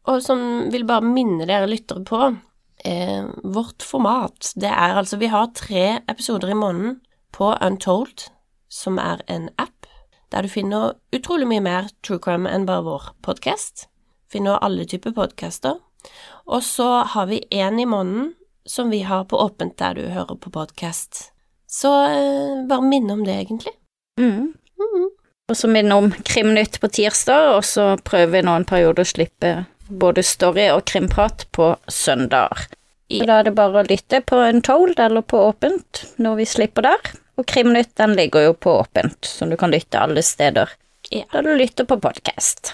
Og 0.07 0.21
som 0.23 0.69
vil 0.71 0.85
bare 0.85 1.01
minne 1.01 1.45
dere 1.45 1.67
lyttere 1.67 2.03
på, 2.05 2.37
eh, 2.85 3.23
vårt 3.43 3.81
format, 3.83 4.53
det 4.55 4.69
er 4.69 4.95
altså 4.95 5.17
Vi 5.19 5.27
har 5.27 5.47
tre 5.53 6.01
episoder 6.07 6.49
i 6.49 6.53
måneden 6.53 7.01
på 7.33 7.57
Untold, 7.61 8.29
som 8.69 8.97
er 8.99 9.21
en 9.27 9.49
app 9.59 9.76
der 10.33 10.43
du 10.45 10.51
finner 10.51 10.97
utrolig 11.15 11.47
mye 11.49 11.63
mer 11.63 11.91
true 12.05 12.19
crime 12.23 12.49
enn 12.49 12.67
bare 12.67 12.85
vår 12.85 13.11
podkast. 13.25 13.87
Finner 14.31 14.59
alle 14.63 14.85
typer 14.85 15.15
podkaster. 15.15 15.79
Og 16.47 16.63
så 16.63 16.87
har 17.13 17.27
vi 17.31 17.43
én 17.51 17.79
i 17.81 17.87
måneden 17.87 18.33
som 18.67 18.89
vi 18.91 19.01
har 19.07 19.25
på 19.25 19.39
åpent 19.39 19.77
der 19.79 19.95
du 19.95 20.07
hører 20.11 20.35
på 20.35 20.51
podkast. 20.51 21.31
Så 21.67 21.91
eh, 22.07 22.65
bare 22.67 22.83
minne 22.83 23.13
om 23.13 23.23
det, 23.25 23.35
egentlig. 23.35 23.73
Mm. 24.19 24.53
Mhm. 24.79 25.09
Og 25.47 25.55
så 25.55 25.67
minne 25.71 25.95
om 25.95 26.09
Krimnytt 26.27 26.79
på 26.83 26.89
tirsdag, 26.91 27.53
og 27.55 27.63
så 27.63 27.95
prøver 28.03 28.33
vi 28.33 28.41
nå 28.43 28.55
en 28.59 28.67
periode 28.67 29.03
å 29.03 29.07
slippe 29.07 29.51
både 29.87 30.23
story 30.27 30.65
og 30.73 30.83
krimprat 30.91 31.45
på 31.55 31.69
søndager. 31.87 32.67
Ja. 33.07 33.23
Da 33.23 33.37
er 33.39 33.47
det 33.47 33.55
bare 33.55 33.79
å 33.79 33.87
lytte 33.87 34.19
på 34.27 34.41
en 34.43 34.59
told 34.61 34.99
eller 34.99 35.23
på 35.23 35.39
åpent 35.47 36.03
når 36.19 36.41
vi 36.41 36.47
slipper 36.51 36.89
der. 36.89 37.13
Og 37.37 37.45
Krimnytt 37.45 37.93
den 37.99 38.15
ligger 38.17 38.47
jo 38.47 38.53
på 38.53 38.71
åpent, 38.81 39.25
så 39.25 39.45
du 39.45 39.57
kan 39.57 39.71
lytte 39.71 39.99
alle 40.01 40.23
steder 40.25 40.69
Ja. 41.11 41.23
da 41.31 41.41
du 41.41 41.53
lytter 41.55 41.85
på 41.85 41.99
podkast. 42.01 42.73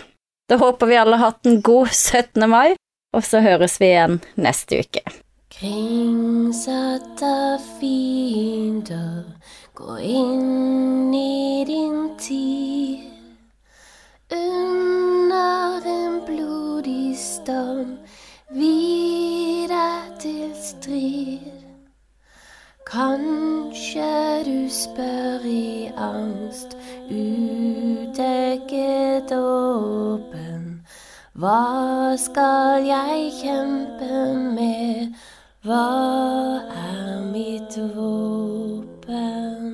Da 0.49 0.57
håper 0.57 0.87
vi 0.87 0.97
alle 0.97 1.17
har 1.17 1.31
hatt 1.31 1.45
en 1.45 1.61
god 1.61 1.91
17. 1.91 2.47
mai, 2.49 2.75
og 3.13 3.23
så 3.23 3.41
høres 3.43 3.79
vi 3.81 3.91
igjen 3.91 4.21
neste 4.35 4.79
uke. 4.81 5.03
Kringsatt 5.53 7.21
av 7.21 7.61
fiender, 7.79 9.23
gå 9.77 9.97
inn 10.01 11.13
i 11.13 11.63
din 11.67 12.17
tid. 12.17 13.09
Under 14.33 15.85
en 15.85 16.19
blodig 16.25 17.13
storm, 17.19 17.99
videre 18.49 19.85
til 20.19 20.49
strid. 20.57 21.52
Kanskje 22.93 24.43
du 24.45 24.69
spør 24.69 25.45
i 25.49 25.89
angst, 25.97 26.77
udekket 27.09 28.53
åpen. 29.33 30.85
Hva 31.33 32.13
skal 32.21 32.85
jeg 32.85 33.31
kjempe 33.39 34.37
med? 34.53 35.09
Hva 35.65 35.89
er 36.69 37.25
mitt 37.33 37.73
våpen? 37.97 39.73